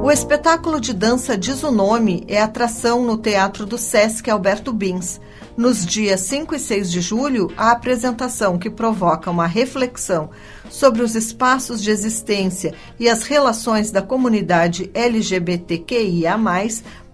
O 0.03 0.11
espetáculo 0.13 0.79
de 0.79 0.93
dança 0.93 1.39
Diz 1.39 1.63
o 1.63 1.71
Nome 1.71 2.23
é 2.29 2.39
atração 2.39 3.03
no 3.03 3.17
Teatro 3.17 3.65
do 3.65 3.79
Sesc 3.79 4.29
Alberto 4.29 4.75
Bins. 4.75 5.19
Nos 5.57 5.87
dias 5.87 6.21
5 6.23 6.57
e 6.57 6.59
6 6.59 6.91
de 6.91 7.01
julho, 7.01 7.49
a 7.57 7.71
apresentação 7.71 8.59
que 8.59 8.69
provoca 8.69 9.31
uma 9.31 9.47
reflexão 9.47 10.31
sobre 10.69 11.01
os 11.01 11.15
espaços 11.15 11.81
de 11.81 11.93
existência 11.93 12.75
e 12.99 13.09
as 13.09 13.23
relações 13.23 13.93
da 13.93 14.03
comunidade 14.03 14.91
LGBTQIA+, 14.93 16.37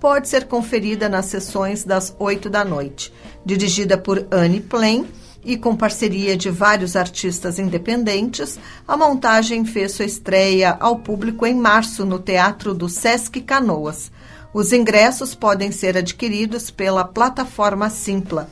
pode 0.01 0.27
ser 0.27 0.47
conferida 0.47 1.07
nas 1.07 1.27
sessões 1.27 1.85
das 1.85 2.17
8 2.19 2.49
da 2.49 2.65
noite. 2.65 3.13
Dirigida 3.45 3.99
por 3.99 4.27
Anne 4.31 4.61
Plain, 4.61 5.07
e 5.45 5.57
com 5.57 5.75
parceria 5.75 6.37
de 6.37 6.51
vários 6.51 6.97
artistas 6.97 7.59
independentes, 7.59 8.59
a 8.87 8.97
montagem 8.97 9.65
fez 9.65 9.93
sua 9.93 10.05
estreia 10.05 10.77
ao 10.79 10.99
público 10.99 11.47
em 11.47 11.55
março 11.55 12.05
no 12.05 12.19
Teatro 12.19 12.75
do 12.75 12.89
Sesc 12.89 13.41
Canoas. 13.41 14.11
Os 14.53 14.73
ingressos 14.73 15.35
podem 15.35 15.71
ser 15.71 15.97
adquiridos 15.97 16.71
pela 16.71 17.05
plataforma 17.05 17.89
Simpla. 17.89 18.49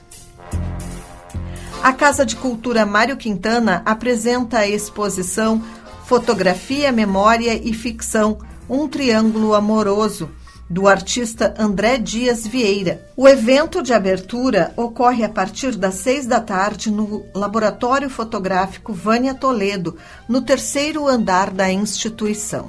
A 1.83 1.93
Casa 1.93 2.25
de 2.25 2.37
Cultura 2.37 2.87
Mário 2.87 3.17
Quintana 3.17 3.83
apresenta 3.85 4.59
a 4.59 4.69
exposição 4.69 5.63
Fotografia, 6.05 6.93
Memória 6.93 7.55
e 7.55 7.73
Ficção 7.73 8.39
Um 8.69 8.87
Triângulo 8.87 9.55
Amoroso, 9.55 10.31
do 10.71 10.87
artista 10.87 11.55
André 11.59 11.99
Dias 11.99 12.47
Vieira. 12.47 13.07
O 13.17 13.27
evento 13.27 13.83
de 13.83 13.93
abertura 13.93 14.73
ocorre 14.77 15.25
a 15.25 15.29
partir 15.29 15.75
das 15.77 15.95
seis 15.97 16.27
da 16.27 16.41
tarde 16.41 16.91
no 16.91 17.25
Laboratório 17.35 18.09
Fotográfico 18.09 18.93
Vânia 18.93 19.35
Toledo, 19.35 19.97
no 20.29 20.43
terceiro 20.43 21.09
andar 21.09 21.51
da 21.51 21.73
instituição. 21.73 22.69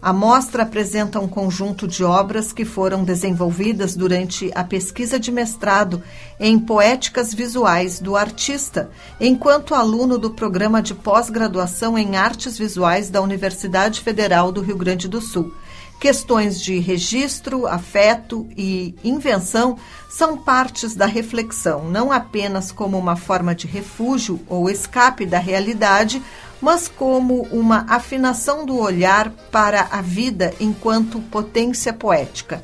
A 0.00 0.12
mostra 0.12 0.62
apresenta 0.62 1.18
um 1.18 1.26
conjunto 1.26 1.88
de 1.88 2.04
obras 2.04 2.52
que 2.52 2.64
foram 2.64 3.02
desenvolvidas 3.02 3.96
durante 3.96 4.50
a 4.54 4.62
pesquisa 4.62 5.18
de 5.18 5.32
mestrado 5.32 6.02
em 6.38 6.58
poéticas 6.58 7.32
visuais 7.32 7.98
do 7.98 8.16
artista, 8.16 8.90
enquanto 9.20 9.74
aluno 9.74 10.18
do 10.18 10.30
programa 10.30 10.82
de 10.82 10.94
pós-graduação 10.94 11.96
em 11.96 12.16
artes 12.16 12.58
visuais 12.58 13.10
da 13.10 13.20
Universidade 13.20 14.00
Federal 14.00 14.52
do 14.52 14.60
Rio 14.60 14.76
Grande 14.76 15.08
do 15.08 15.20
Sul. 15.20 15.52
Questões 15.98 16.60
de 16.60 16.78
registro, 16.78 17.66
afeto 17.66 18.46
e 18.54 18.94
invenção 19.02 19.78
são 20.10 20.36
partes 20.36 20.94
da 20.94 21.06
reflexão, 21.06 21.90
não 21.90 22.12
apenas 22.12 22.70
como 22.70 22.98
uma 22.98 23.16
forma 23.16 23.54
de 23.54 23.66
refúgio 23.66 24.38
ou 24.46 24.68
escape 24.68 25.24
da 25.24 25.38
realidade, 25.38 26.22
mas 26.60 26.88
como 26.88 27.42
uma 27.52 27.86
afinação 27.88 28.64
do 28.64 28.78
olhar 28.78 29.30
para 29.50 29.88
a 29.90 30.00
vida 30.00 30.54
enquanto 30.58 31.20
potência 31.20 31.92
poética. 31.92 32.62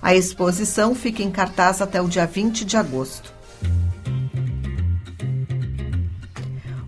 A 0.00 0.14
exposição 0.14 0.94
fica 0.94 1.22
em 1.22 1.30
cartaz 1.30 1.82
até 1.82 2.00
o 2.00 2.08
dia 2.08 2.26
20 2.26 2.64
de 2.64 2.76
agosto. 2.76 3.32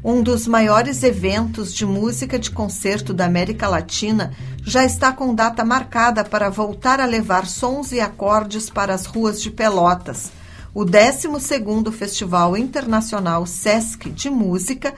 Um 0.03 0.23
dos 0.23 0.47
maiores 0.47 1.03
eventos 1.03 1.75
de 1.75 1.85
música 1.85 2.39
de 2.39 2.51
concerto 2.51 3.13
da 3.13 3.27
América 3.27 3.69
Latina 3.69 4.33
já 4.63 4.85
está 4.85 5.13
com 5.13 5.35
data 5.35 5.65
marcada 5.65 6.25
para 6.25 6.49
voltar 6.49 7.01
a 7.01 7.05
levar 7.05 7.47
sons 7.47 7.93
e 7.93 8.01
acordes 8.01 8.71
para 8.71 8.95
as 8.95 9.05
ruas 9.05 9.43
de 9.43 9.51
Pelotas. 9.51 10.33
O 10.73 10.85
12º 10.85 11.93
Festival 11.93 12.57
Internacional 12.57 13.45
SESC 13.45 14.09
de 14.09 14.31
Música 14.31 14.95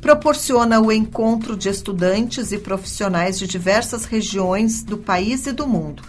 proporciona 0.00 0.80
o 0.80 0.90
encontro 0.90 1.56
de 1.56 1.68
estudantes 1.68 2.52
e 2.52 2.58
profissionais 2.58 3.38
de 3.38 3.46
diversas 3.46 4.04
regiões 4.04 4.82
do 4.82 4.96
país 4.96 5.46
e 5.46 5.52
do 5.52 5.66
mundo. 5.66 6.02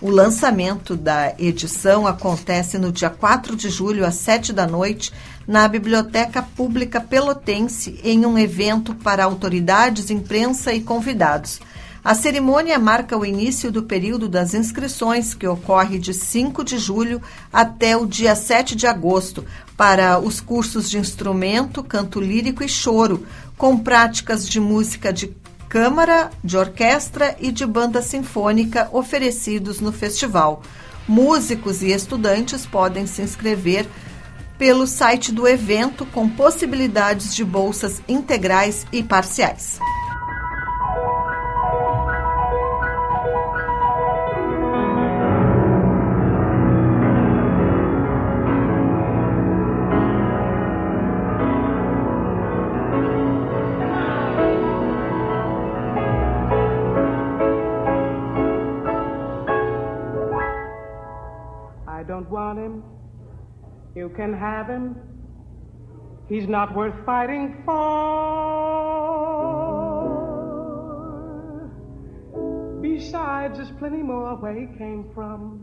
O 0.00 0.10
lançamento 0.10 0.94
da 0.94 1.32
edição 1.38 2.06
acontece 2.06 2.76
no 2.76 2.92
dia 2.92 3.08
4 3.08 3.56
de 3.56 3.70
julho, 3.70 4.04
às 4.04 4.16
7 4.16 4.52
da 4.52 4.66
noite, 4.66 5.10
na 5.48 5.66
Biblioteca 5.66 6.42
Pública 6.42 7.00
Pelotense, 7.00 7.98
em 8.04 8.26
um 8.26 8.36
evento 8.36 8.94
para 8.94 9.24
autoridades, 9.24 10.10
imprensa 10.10 10.72
e 10.74 10.82
convidados. 10.82 11.60
A 12.04 12.14
cerimônia 12.14 12.78
marca 12.78 13.16
o 13.16 13.26
início 13.26 13.72
do 13.72 13.82
período 13.82 14.28
das 14.28 14.54
inscrições, 14.54 15.34
que 15.34 15.44
ocorre 15.44 15.98
de 15.98 16.14
5 16.14 16.62
de 16.62 16.78
julho 16.78 17.20
até 17.52 17.96
o 17.96 18.06
dia 18.06 18.36
7 18.36 18.76
de 18.76 18.86
agosto, 18.86 19.44
para 19.76 20.18
os 20.18 20.40
cursos 20.40 20.88
de 20.88 20.98
instrumento, 20.98 21.82
canto 21.84 22.20
lírico 22.20 22.64
e 22.64 22.68
choro, 22.68 23.26
com 23.56 23.78
práticas 23.78 24.48
de 24.48 24.58
música 24.58 25.12
de 25.12 25.34
câmara, 25.68 26.30
de 26.42 26.56
orquestra 26.56 27.36
e 27.38 27.52
de 27.52 27.66
banda 27.66 28.00
sinfônica 28.00 28.88
oferecidos 28.92 29.80
no 29.80 29.92
festival. 29.92 30.62
Músicos 31.06 31.82
e 31.82 31.92
estudantes 31.92 32.64
podem 32.64 33.06
se 33.06 33.22
inscrever 33.22 33.86
pelo 34.58 34.86
site 34.86 35.30
do 35.32 35.46
evento 35.46 36.06
com 36.06 36.28
possibilidades 36.28 37.34
de 37.34 37.44
bolsas 37.44 38.00
integrais 38.08 38.86
e 38.90 39.02
parciais. 39.02 39.78
You 63.96 64.10
can 64.10 64.34
have 64.34 64.68
him. 64.68 64.94
He's 66.28 66.46
not 66.46 66.76
worth 66.76 66.94
fighting 67.06 67.62
for. 67.64 68.36
Besides, 72.82 73.56
there's 73.56 73.70
plenty 73.78 74.02
more 74.02 74.36
where 74.36 74.52
he 74.52 74.66
came 74.76 75.10
from. 75.14 75.62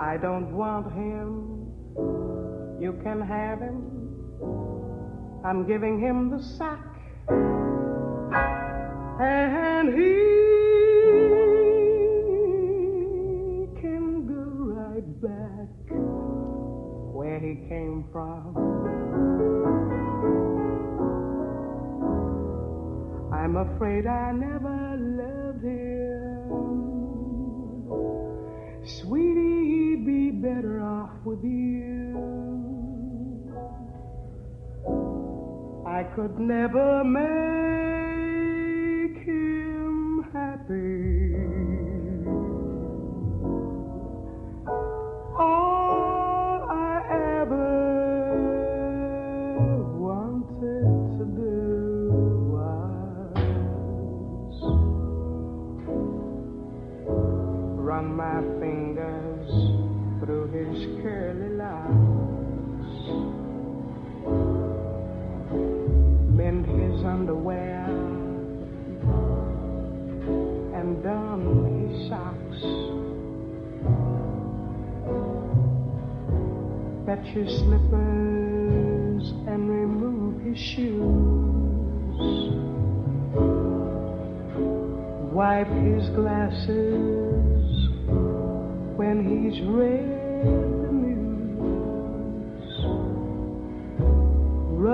I 0.00 0.16
don't 0.16 0.50
want 0.50 0.90
him. 0.94 1.66
You 2.80 2.98
can 3.02 3.20
have 3.20 3.58
him. 3.60 3.82
I'm 5.44 5.66
giving 5.66 6.00
him 6.00 6.30
the 6.30 6.42
sack. 6.42 6.80
And 9.20 9.92
he 9.92 10.47
back 15.20 15.68
where 17.12 17.40
he 17.40 17.56
came 17.68 18.04
from. 18.12 18.54
I'm 23.32 23.56
afraid 23.56 24.06
I 24.06 24.32
never 24.32 24.96
loved 24.98 25.64
him. 25.64 26.48
Sweetie, 28.84 29.64
he'd 29.66 30.06
be 30.06 30.30
better 30.30 30.80
off 30.80 31.10
with 31.24 31.42
you. 31.42 32.16
I 35.86 36.04
could 36.14 36.38
never 36.38 37.02
make 37.02 37.57
those 60.78 61.02
curly 61.02 61.48
locks, 61.50 61.90
mend 66.36 66.66
his 66.66 67.04
underwear, 67.04 67.84
and 70.74 71.02
darn 71.02 71.42
his 71.88 72.08
socks. 72.08 72.60
Fetch 77.06 77.28
his 77.34 77.58
slippers 77.58 79.32
and 79.48 79.70
remove 79.70 80.42
his 80.42 80.58
shoes. 80.58 80.98
Wipe 85.32 85.68
his 85.68 86.08
glasses 86.10 86.68
when 88.96 89.24
he's 89.24 89.60
ready. 89.62 90.17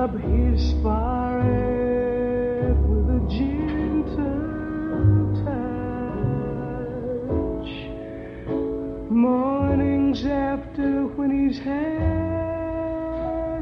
up 0.04 0.12
his 0.20 0.60
forehead 0.82 2.76
with 2.90 3.08
a 3.08 3.20
gentle 3.30 4.12
touch. 5.42 7.70
Mornings 9.10 10.26
after, 10.26 11.06
when 11.16 11.30
he's 11.30 11.58
had 11.58 11.74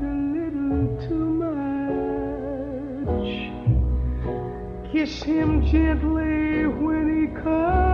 a 0.03 0.15
little 0.35 0.99
too 1.07 1.31
much, 3.15 3.31
kiss 4.93 5.23
him 5.23 5.65
gently 5.67 6.67
when 6.67 7.21
he 7.21 7.27
cuddles 7.41 7.87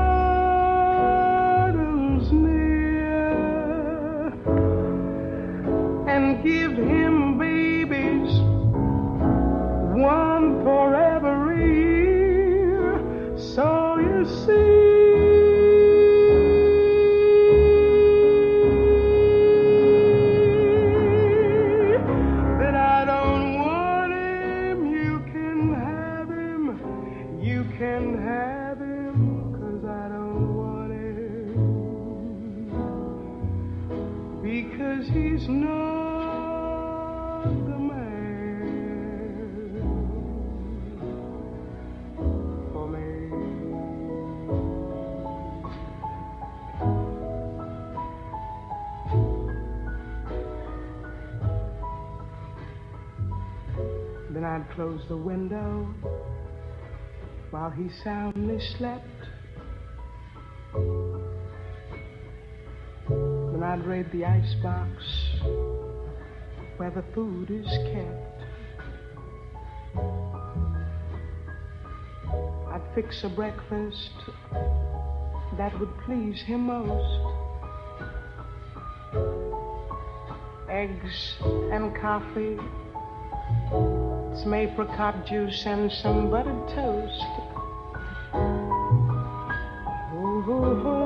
near 2.33 4.33
and 6.09 6.43
give 6.43 6.73
him. 6.79 6.98
soundly 58.03 58.61
slept. 58.77 59.05
Then 63.09 63.63
I'd 63.63 63.85
raid 63.87 64.11
the 64.13 64.25
icebox 64.25 65.05
where 66.77 66.91
the 66.91 67.05
food 67.15 67.51
is 67.51 67.67
kept. 67.93 68.43
I'd 72.73 72.83
fix 72.95 73.25
a 73.25 73.29
breakfast 73.29 74.13
that 75.57 75.79
would 75.81 75.97
please 76.05 76.41
him 76.43 76.67
most. 76.67 77.35
Eggs 80.71 81.37
and 81.73 81.97
coffee 81.97 82.59
some 84.43 84.55
apricot 84.55 85.27
juice 85.27 85.65
and 85.67 85.91
some 85.91 86.31
buttered 86.31 86.69
toast. 86.69 87.48
Oh. 90.61 90.98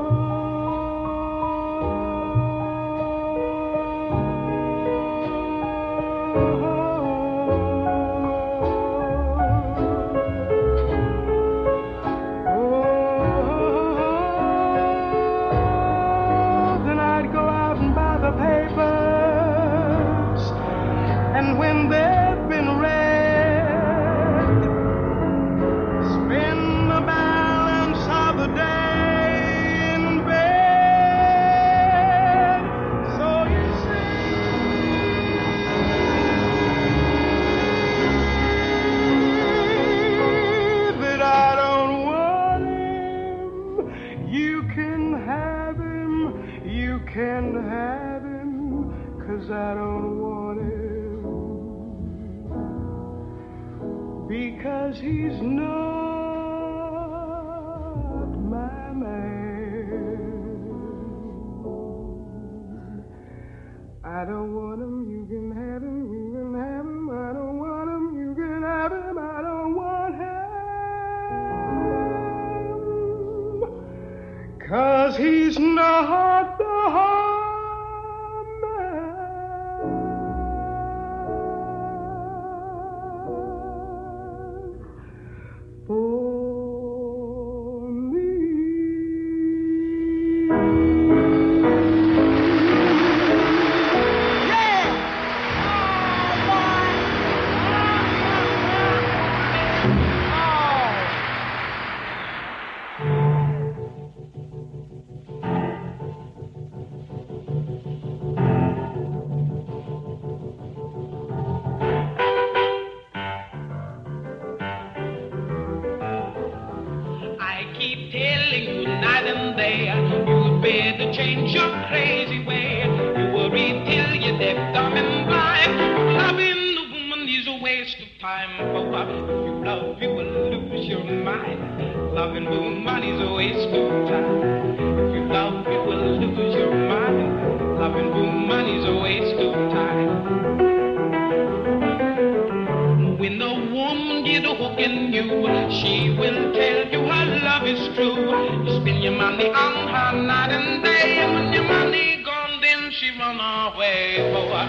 Oh, 154.34 154.48
I 154.48 154.64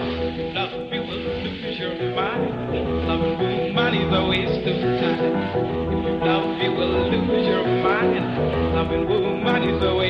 love 0.52 0.92
you 0.92 1.00
will 1.00 1.24
lose 1.40 1.78
your 1.78 1.94
mind. 2.14 2.52
Love 3.08 3.24
you, 3.94 4.08
a 4.12 4.28
waste 4.28 4.66
of 4.68 4.76
time. 5.00 5.24
If 5.56 6.04
you 6.04 6.12
love 6.20 6.60
you 6.60 6.70
will 6.70 7.08
lose 7.10 7.46
your 7.46 7.64
mind. 7.82 8.74
Loving 8.74 9.08
woman 9.08 9.62
is 9.62 9.82
a 9.82 9.94
waste 9.94 10.03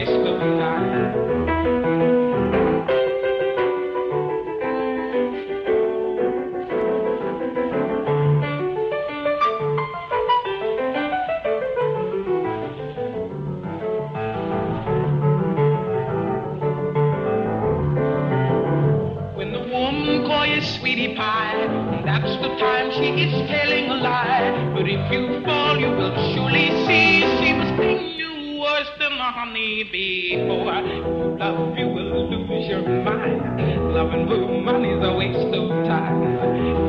If 31.05 31.11
you 31.11 31.37
love, 31.37 31.77
you 31.77 31.87
will 31.89 32.31
lose 32.31 32.67
your 32.67 32.81
mind. 32.81 33.93
Loving 33.93 34.27
woman 34.27 34.85
is 34.87 35.05
a 35.05 35.13
waste 35.13 35.55
of 35.55 35.69
time. 35.87 36.23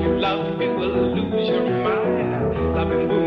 You 0.03 0.18
love, 0.20 0.61
you 0.61 0.70
will 0.70 1.16
lose 1.16 1.49
your 1.49 1.84
mind. 1.84 3.24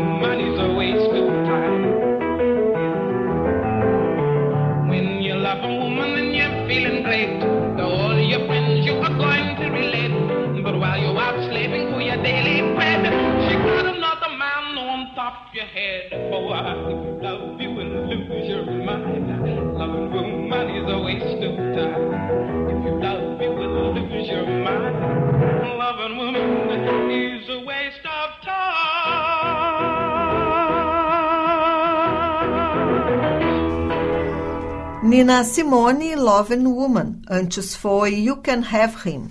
Nina 35.29 35.43
Simone, 35.43 36.15
Love 36.15 36.55
and 36.55 36.67
Woman. 36.67 37.21
Antes 37.29 37.75
foi 37.75 38.15
You 38.15 38.37
Can 38.37 38.63
Have 38.67 38.95
Him. 39.07 39.27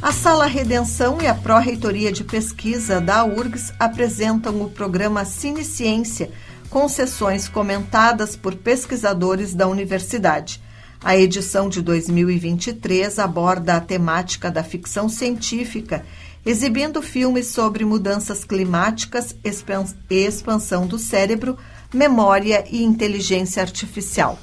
A 0.00 0.12
Sala 0.12 0.46
Redenção 0.46 1.20
e 1.20 1.26
a 1.26 1.34
Pró-Reitoria 1.34 2.12
de 2.12 2.22
Pesquisa 2.22 3.00
da 3.00 3.24
URGS 3.24 3.72
apresentam 3.76 4.62
o 4.62 4.70
programa 4.70 5.24
Cine 5.24 5.64
Ciência, 5.64 6.30
com 6.70 6.88
sessões 6.88 7.48
comentadas 7.48 8.36
por 8.36 8.54
pesquisadores 8.54 9.52
da 9.52 9.66
universidade. 9.66 10.62
A 11.02 11.16
edição 11.16 11.68
de 11.68 11.82
2023 11.82 13.18
aborda 13.18 13.74
a 13.74 13.80
temática 13.80 14.48
da 14.48 14.62
ficção 14.62 15.08
científica, 15.08 16.06
exibindo 16.46 17.02
filmes 17.02 17.48
sobre 17.48 17.84
mudanças 17.84 18.44
climáticas, 18.44 19.34
expan- 19.42 19.92
expansão 20.08 20.86
do 20.86 21.00
cérebro, 21.00 21.58
memória 21.92 22.64
e 22.70 22.82
inteligência 22.82 23.62
artificial. 23.62 24.38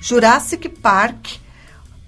Jurassic 0.00 0.68
Park, 0.68 1.38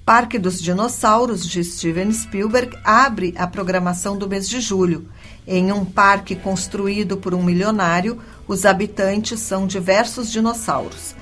Parque 0.04 0.38
dos 0.38 0.60
Dinossauros, 0.60 1.46
de 1.46 1.62
Steven 1.62 2.12
Spielberg, 2.12 2.76
abre 2.84 3.34
a 3.36 3.46
programação 3.46 4.16
do 4.16 4.28
mês 4.28 4.48
de 4.48 4.60
julho. 4.60 5.08
Em 5.46 5.72
um 5.72 5.84
parque 5.84 6.34
construído 6.34 7.16
por 7.16 7.34
um 7.34 7.42
milionário, 7.42 8.20
os 8.46 8.64
habitantes 8.64 9.40
são 9.40 9.66
diversos 9.66 10.30
dinossauros. 10.30 11.14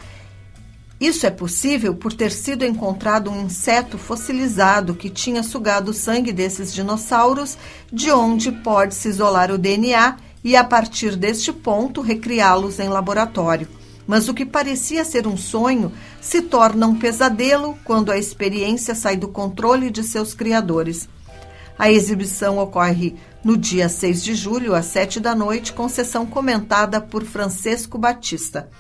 Isso 1.01 1.27
é 1.27 1.31
possível 1.31 1.95
por 1.95 2.13
ter 2.13 2.33
sido 2.33 2.65
encontrado 2.65 3.31
um 3.31 3.45
inseto 3.45 3.97
fossilizado 3.97 4.95
que 4.95 5.09
tinha 5.09 5.43
sugado 5.43 5.91
o 5.91 5.95
sangue 5.95 6.33
desses 6.33 6.73
dinossauros, 6.75 7.57
de 7.93 8.11
onde 8.11 8.51
pode-se 8.51 9.09
isolar 9.09 9.53
o 9.53 9.59
DNA 9.59 10.17
e, 10.49 10.57
a 10.57 10.65
partir 10.65 11.15
deste 11.15 11.53
ponto, 11.53 12.01
recriá-los 12.01 12.81
em 12.81 12.89
laboratório. 12.89 13.69
Mas 14.07 14.31
o 14.31 14.35
que 14.35 14.47
parecia 14.47 15.05
ser 15.05 15.27
um 15.27 15.37
sonho 15.37 15.93
se 16.23 16.41
torna 16.41 16.87
um 16.87 16.99
pesadelo 16.99 17.79
quando 17.85 18.11
a 18.11 18.17
experiência 18.17 18.95
sai 18.95 19.15
do 19.15 19.29
controle 19.29 19.91
de 19.91 20.03
seus 20.03 20.33
criadores. 20.33 21.07
A 21.79 21.93
exibição 21.93 22.57
ocorre 22.57 23.15
no 23.45 23.59
dia 23.59 23.91
6 23.91 24.25
de 24.25 24.35
julho, 24.35 24.75
às 24.75 24.87
7 24.87 25.21
da 25.21 25.35
noite, 25.35 25.75
com 25.75 25.87
sessão 25.87 26.25
comentada 26.25 26.99
por 26.99 27.25
Francesco 27.25 27.99
Batista. 27.99 28.71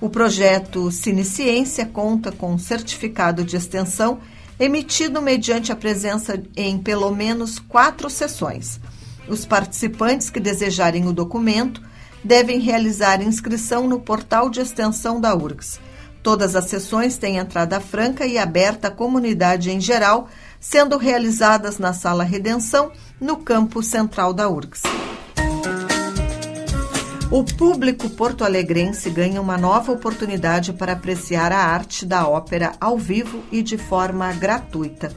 O 0.00 0.10
projeto 0.10 0.90
Cine 0.90 1.24
Ciência 1.24 1.86
conta 1.86 2.32
com 2.32 2.58
certificado 2.58 3.44
de 3.44 3.54
extensão 3.54 4.18
emitido 4.58 5.22
mediante 5.22 5.70
a 5.70 5.76
presença 5.76 6.42
em 6.56 6.76
pelo 6.76 7.14
menos 7.14 7.60
quatro 7.60 8.10
sessões. 8.10 8.80
Os 9.28 9.44
participantes 9.44 10.30
que 10.30 10.40
desejarem 10.40 11.06
o 11.06 11.12
documento 11.12 11.82
devem 12.22 12.58
realizar 12.58 13.22
inscrição 13.22 13.86
no 13.86 14.00
portal 14.00 14.48
de 14.48 14.60
extensão 14.60 15.20
da 15.20 15.34
URGS. 15.34 15.80
Todas 16.22 16.56
as 16.56 16.64
sessões 16.64 17.18
têm 17.18 17.36
entrada 17.36 17.78
franca 17.80 18.26
e 18.26 18.38
aberta 18.38 18.88
à 18.88 18.90
comunidade 18.90 19.70
em 19.70 19.80
geral, 19.80 20.28
sendo 20.58 20.96
realizadas 20.96 21.78
na 21.78 21.92
Sala 21.92 22.24
Redenção, 22.24 22.90
no 23.20 23.36
campus 23.36 23.88
central 23.88 24.32
da 24.32 24.48
URGS. 24.48 24.82
O 27.30 27.42
público 27.42 28.08
porto-alegrense 28.08 29.10
ganha 29.10 29.40
uma 29.40 29.58
nova 29.58 29.92
oportunidade 29.92 30.72
para 30.72 30.92
apreciar 30.92 31.52
a 31.52 31.58
arte 31.58 32.06
da 32.06 32.28
ópera 32.28 32.72
ao 32.80 32.96
vivo 32.96 33.42
e 33.50 33.62
de 33.62 33.76
forma 33.76 34.32
gratuita. 34.32 35.14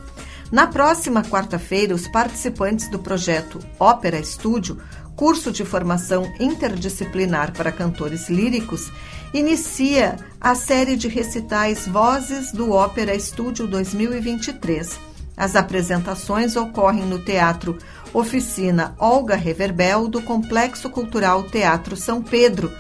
Na 0.52 0.66
próxima 0.66 1.24
quarta-feira, 1.24 1.94
os 1.94 2.08
participantes 2.08 2.90
do 2.90 3.00
projeto 3.00 3.60
Ópera 3.78 4.18
Estúdio, 4.18 4.78
curso 5.14 5.52
de 5.52 5.66
formação 5.66 6.32
interdisciplinar 6.40 7.52
para 7.52 7.72
cantores 7.72 8.30
líricos, 8.30 8.90
inicia 9.34 10.16
a 10.40 10.56
série 10.56 10.96
de 10.96 11.10
recitais 11.10 11.86
Vozes 11.86 12.54
do 12.54 12.72
Ópera 12.72 13.14
Estúdio 13.14 13.68
2023. 13.68 14.98
As 15.36 15.56
apresentações 15.56 16.56
ocorrem 16.56 17.04
no 17.04 17.20
Teatro 17.20 17.78
Oficina 18.14 18.96
Olga 18.98 19.36
Reverbel 19.36 20.08
do 20.08 20.22
Complexo 20.22 20.90
Cultural 20.90 21.44
Teatro 21.44 21.98
São 21.98 22.24
Pedro, 22.24 22.72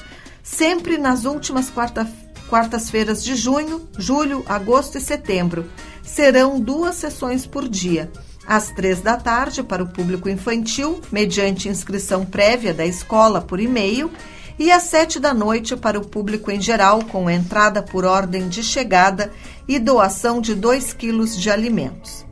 sempre 0.41 0.97
nas 0.97 1.25
últimas 1.25 1.69
quarta, 1.69 2.07
quartas-feiras 2.49 3.21
de 3.21 3.35
junho, 3.35 3.89
julho, 3.97 4.45
agosto 4.47 4.97
e 4.97 5.01
setembro. 5.01 5.65
Serão 6.07 6.59
duas 6.59 6.95
sessões 6.95 7.45
por 7.45 7.67
dia. 7.67 8.09
Às 8.47 8.71
três 8.71 9.01
da 9.01 9.17
tarde 9.17 9.61
para 9.61 9.83
o 9.83 9.87
público 9.87 10.29
infantil, 10.29 11.01
mediante 11.11 11.67
inscrição 11.69 12.25
prévia 12.25 12.73
da 12.73 12.85
escola 12.85 13.41
por 13.41 13.59
e-mail, 13.59 14.09
e 14.57 14.71
às 14.71 14.83
sete 14.83 15.19
da 15.19 15.33
noite 15.33 15.75
para 15.75 15.99
o 15.99 16.07
público 16.07 16.49
em 16.49 16.59
geral, 16.59 17.03
com 17.03 17.29
entrada 17.29 17.83
por 17.83 18.05
ordem 18.05 18.47
de 18.47 18.63
chegada 18.63 19.31
e 19.67 19.77
doação 19.77 20.41
de 20.41 20.55
2 20.55 20.93
quilos 20.93 21.37
de 21.37 21.51
alimentos. 21.51 22.26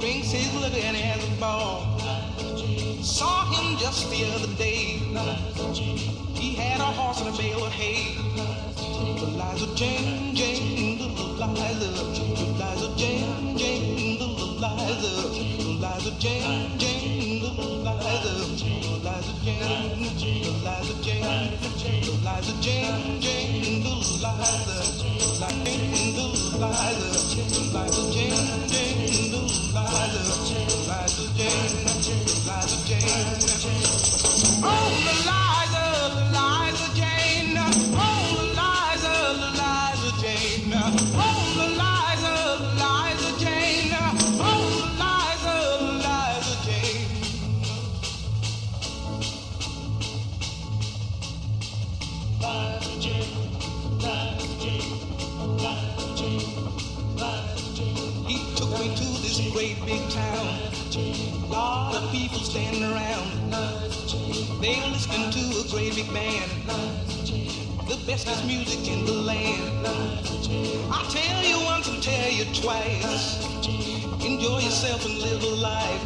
Drinks 0.00 0.30
his 0.30 0.54
liquor 0.54 0.76
and 0.76 0.96
has 0.96 1.22
a 1.22 1.40
ball. 1.40 1.98
Saw 3.02 3.44
him 3.52 3.76
just 3.78 4.10
the 4.10 4.24
other 4.34 4.52
day. 4.56 4.98
He 6.34 6.54
had 6.54 6.80
a 6.80 6.84
horse 6.84 7.20
and 7.20 7.34
a 7.34 7.38
bale 7.38 7.64
of 7.64 7.72
hay. 7.72 8.16
Liza 9.38 9.74
Jane, 9.74 10.34
Jane, 10.34 10.98
little 10.98 11.34
Liza, 11.36 11.90
Liza 12.60 12.88
Jane, 12.96 13.56
Jane, 13.58 14.18
little 14.18 14.56
Liza, 14.62 15.12
Liza 15.82 16.10
Jane, 16.18 16.78
Jane, 16.78 17.42
little 17.42 17.76
Liza, 17.84 18.32
Liza 19.04 19.34
Jane, 19.44 20.00
Liza 20.64 20.94
Jane, 21.02 21.42
Liza 22.24 22.54
Jane, 22.62 23.20
Jane, 23.20 23.82
little 23.84 24.00
Liza 24.24 25.02
Jane, 25.02 26.11
The 68.12 68.18
bestest 68.18 68.44
music 68.44 68.92
in 68.92 69.06
the 69.06 69.12
land. 69.12 69.86
I 69.86 71.02
tell 71.08 71.44
you 71.48 71.64
once 71.64 71.88
and 71.88 72.02
tell 72.02 72.30
you 72.30 72.44
twice. 72.52 73.42
Enjoy 74.22 74.58
yourself 74.58 75.02
and 75.06 75.16
live 75.16 75.42
a 75.42 75.54
life. 75.56 76.04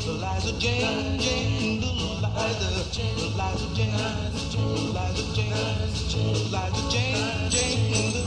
Eliza 0.09 0.53
Jane, 0.59 1.18
Jane, 1.20 1.83
Eliza. 1.83 2.31
Eliza 2.41 2.95
Jane, 2.95 3.18
Eliza 3.20 3.68
Jane, 3.76 4.01
Eliza 6.16 6.89
Jane, 6.89 7.51
Jane, 7.51 7.93
Eliza. 7.93 8.20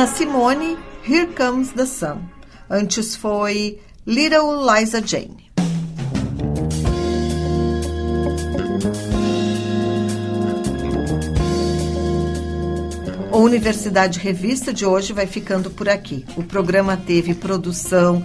Nina 0.00 0.14
Simone, 0.14 0.78
Here 1.06 1.26
Comes 1.26 1.72
the 1.72 1.84
Sun. 1.84 2.22
Antes 2.70 3.14
foi 3.14 3.78
Little 4.06 4.64
Liza 4.64 5.06
Jane. 5.06 5.50
O 13.30 13.40
Universidade 13.40 14.18
Revista 14.18 14.72
de 14.72 14.86
hoje 14.86 15.12
vai 15.12 15.26
ficando 15.26 15.70
por 15.70 15.86
aqui. 15.86 16.24
O 16.34 16.42
programa 16.44 16.96
teve 16.96 17.34
produção 17.34 18.24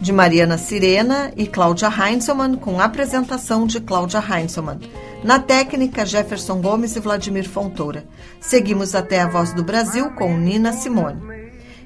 de 0.00 0.12
Mariana 0.12 0.56
Sirena 0.56 1.32
e 1.36 1.44
Cláudia 1.48 1.88
Heinzelmann, 1.88 2.54
com 2.54 2.80
apresentação 2.80 3.66
de 3.66 3.80
Cláudia 3.80 4.20
Heinzelmann. 4.20 4.78
Na 5.26 5.40
técnica, 5.40 6.06
Jefferson 6.06 6.62
Gomes 6.62 6.94
e 6.94 7.00
Vladimir 7.00 7.48
Fontoura. 7.48 8.06
Seguimos 8.40 8.94
até 8.94 9.20
a 9.20 9.26
Voz 9.26 9.52
do 9.52 9.64
Brasil 9.64 10.12
com 10.12 10.36
Nina 10.36 10.72
Simone. 10.72 11.20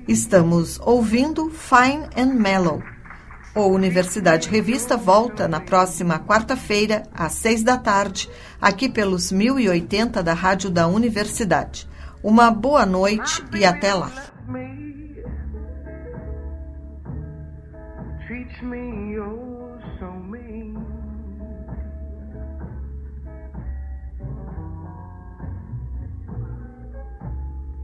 Estamos 0.07 0.79
ouvindo 0.81 1.49
Fine 1.49 2.07
and 2.15 2.35
Mellow. 2.35 2.83
O 3.55 3.63
Universidade 3.69 4.47
Revista 4.47 4.95
volta 4.95 5.49
na 5.49 5.59
próxima 5.59 6.19
quarta-feira, 6.19 7.05
às 7.15 7.33
seis 7.33 7.63
da 7.63 7.79
tarde, 7.79 8.29
aqui 8.61 8.91
pelos 8.91 9.33
1080 9.33 10.23
da 10.23 10.35
Rádio 10.35 10.69
da 10.69 10.87
Universidade. 10.87 11.89
Uma 12.23 12.51
boa 12.51 12.85
noite 12.85 13.43
e 13.55 13.65
até 13.65 13.95
lá. 13.95 14.13
me 18.63 19.19
oh 19.19 19.70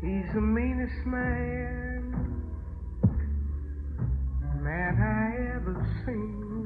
He's 0.07 0.33
the 0.35 0.41
meanest 0.41 1.05
man, 1.05 2.15
man 4.63 5.03
I 5.03 5.57
ever 5.57 5.75
seen. 6.07 6.63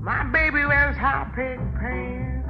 My 0.00 0.24
baby 0.32 0.64
wears 0.64 0.96
high 0.96 1.30
pig 1.36 1.58
pants. 1.78 2.48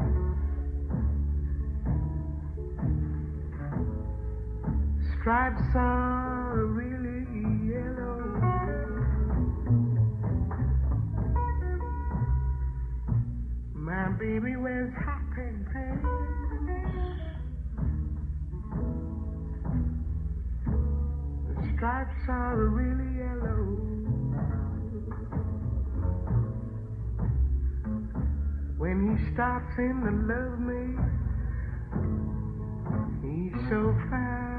Stripes 5.20 5.74
are 5.74 6.64
really 6.64 6.95
My 13.96 14.08
baby 14.08 14.56
wears 14.56 14.92
high 14.92 15.22
pig 15.34 15.72
pants. 15.72 16.06
The 21.48 21.72
stripes 21.74 22.28
are 22.28 22.56
really 22.56 23.10
yellow. 23.16 23.64
When 28.76 29.16
he 29.16 29.32
starts 29.32 29.78
in 29.78 30.02
to 30.04 30.10
love 30.28 30.60
me, 30.60 30.82
he's 33.22 33.70
so 33.70 33.96
fine 34.10 34.55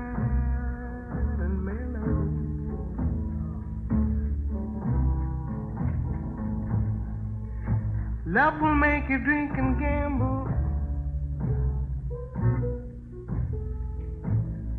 Love 8.29 8.59
will 8.59 8.75
make 8.75 9.07
you 9.09 9.19
drink 9.19 9.51
and 9.57 9.79
gamble, 9.79 10.49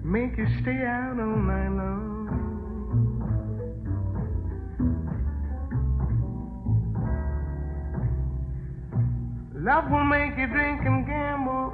make 0.04 0.36
you 0.36 0.46
stay 0.60 0.84
out 0.84 1.16
all 1.18 1.34
night 1.34 1.70
long. 1.70 2.28
Love 9.54 9.90
will 9.90 10.04
make 10.04 10.36
you 10.36 10.46
drink 10.48 10.82
and 10.84 11.06
gamble, 11.06 11.72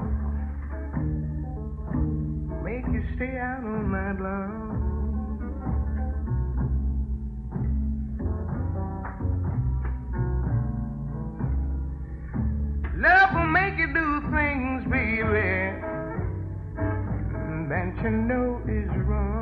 make 2.62 2.87
you 2.87 3.03
stay 3.16 3.37
out 3.37 3.64
all 3.64 3.83
night 3.83 4.20
long. 4.20 4.64
Make 13.75 13.89
you 13.89 13.95
do 13.95 14.20
things, 14.31 14.85
baby, 14.85 15.72
that 17.68 17.93
you 18.03 18.11
know 18.11 18.61
is 18.68 18.91
wrong. 19.07 19.41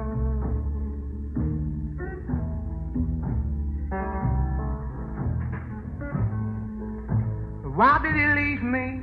Why 7.75 7.99
did 8.03 8.15
he 8.15 8.27
leave 8.41 8.63
me? 8.63 9.01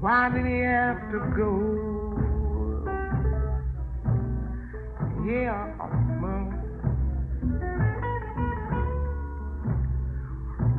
Why 0.00 0.30
did 0.30 0.46
he 0.46 0.58
have 0.60 1.10
to 1.10 1.18
go? 1.36 1.50
Yeah, 5.26 6.05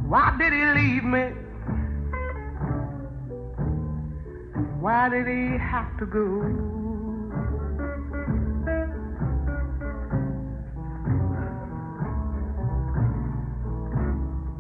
Why 0.08 0.34
did 0.40 0.54
he 0.54 0.64
leave 0.64 1.04
me? 1.04 1.34
Why 4.80 5.10
did 5.10 5.28
he 5.28 5.58
have 5.58 5.98
to 6.00 6.06
go? 6.06 6.24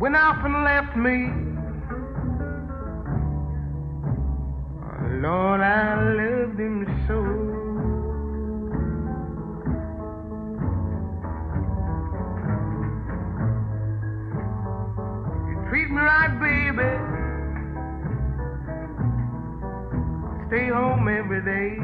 Went 0.01 0.17
off 0.17 0.43
and 0.43 0.63
left 0.65 0.97
me. 0.97 1.29
Lord, 5.21 5.61
I 5.61 5.95
loved 6.13 6.59
him 6.59 6.85
so. 7.07 7.26
Right, 15.97 16.39
baby. 16.39 16.89
Stay 20.47 20.69
home 20.69 21.07
every 21.07 21.41
day. 21.43 21.77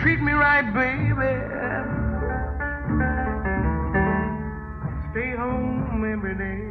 Treat 0.00 0.20
me 0.20 0.32
right, 0.32 0.72
baby. 0.72 1.32
Stay 5.10 5.36
home 5.36 6.04
every 6.04 6.34
day. 6.36 6.69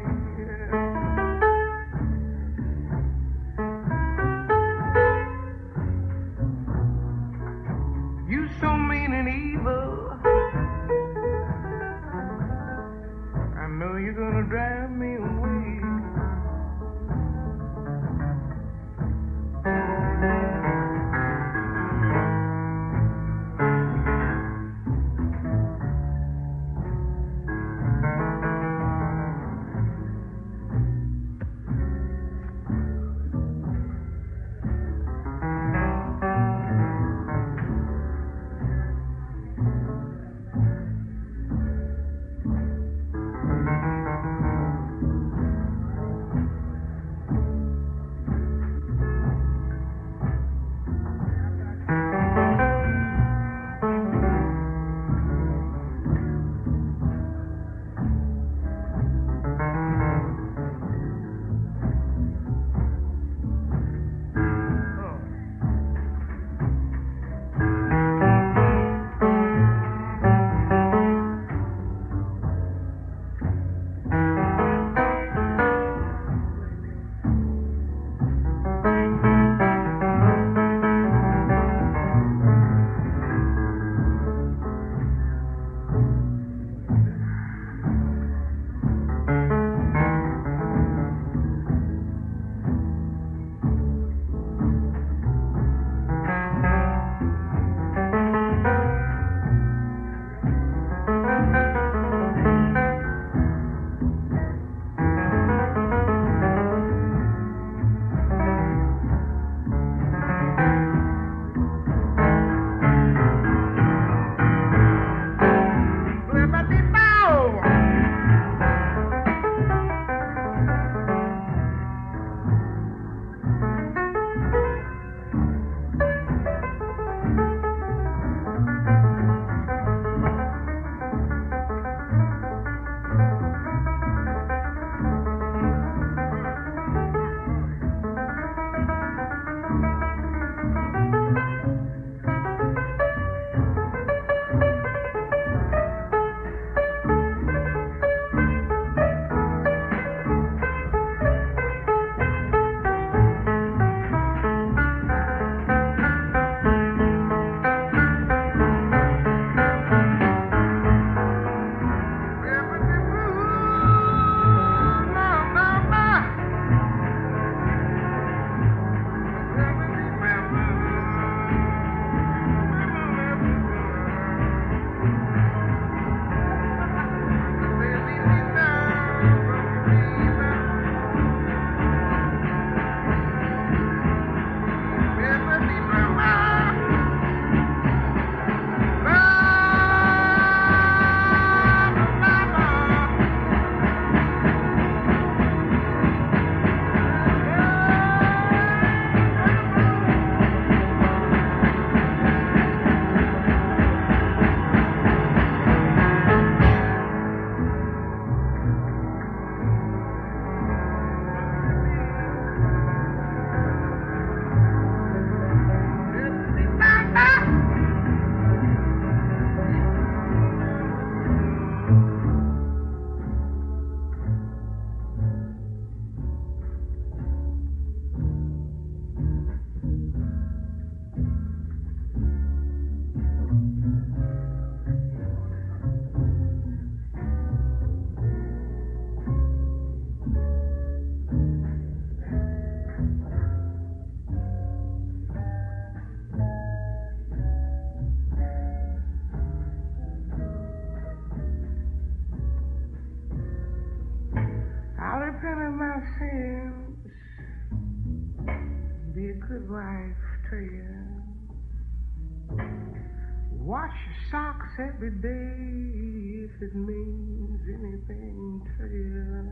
Every 264.99 265.11
day 265.21 266.43
if 266.43 266.61
it 266.61 266.75
means 266.75 267.61
anything 267.69 268.61
to 268.77 268.83
you. 268.83 269.47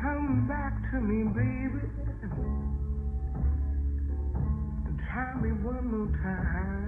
Come 0.00 0.46
back 0.46 0.74
to 0.92 1.00
me, 1.00 1.24
baby. 1.34 1.88
And 4.86 4.96
try 5.10 5.34
me 5.42 5.50
one 5.50 5.86
more 5.90 6.06
time. 6.22 6.81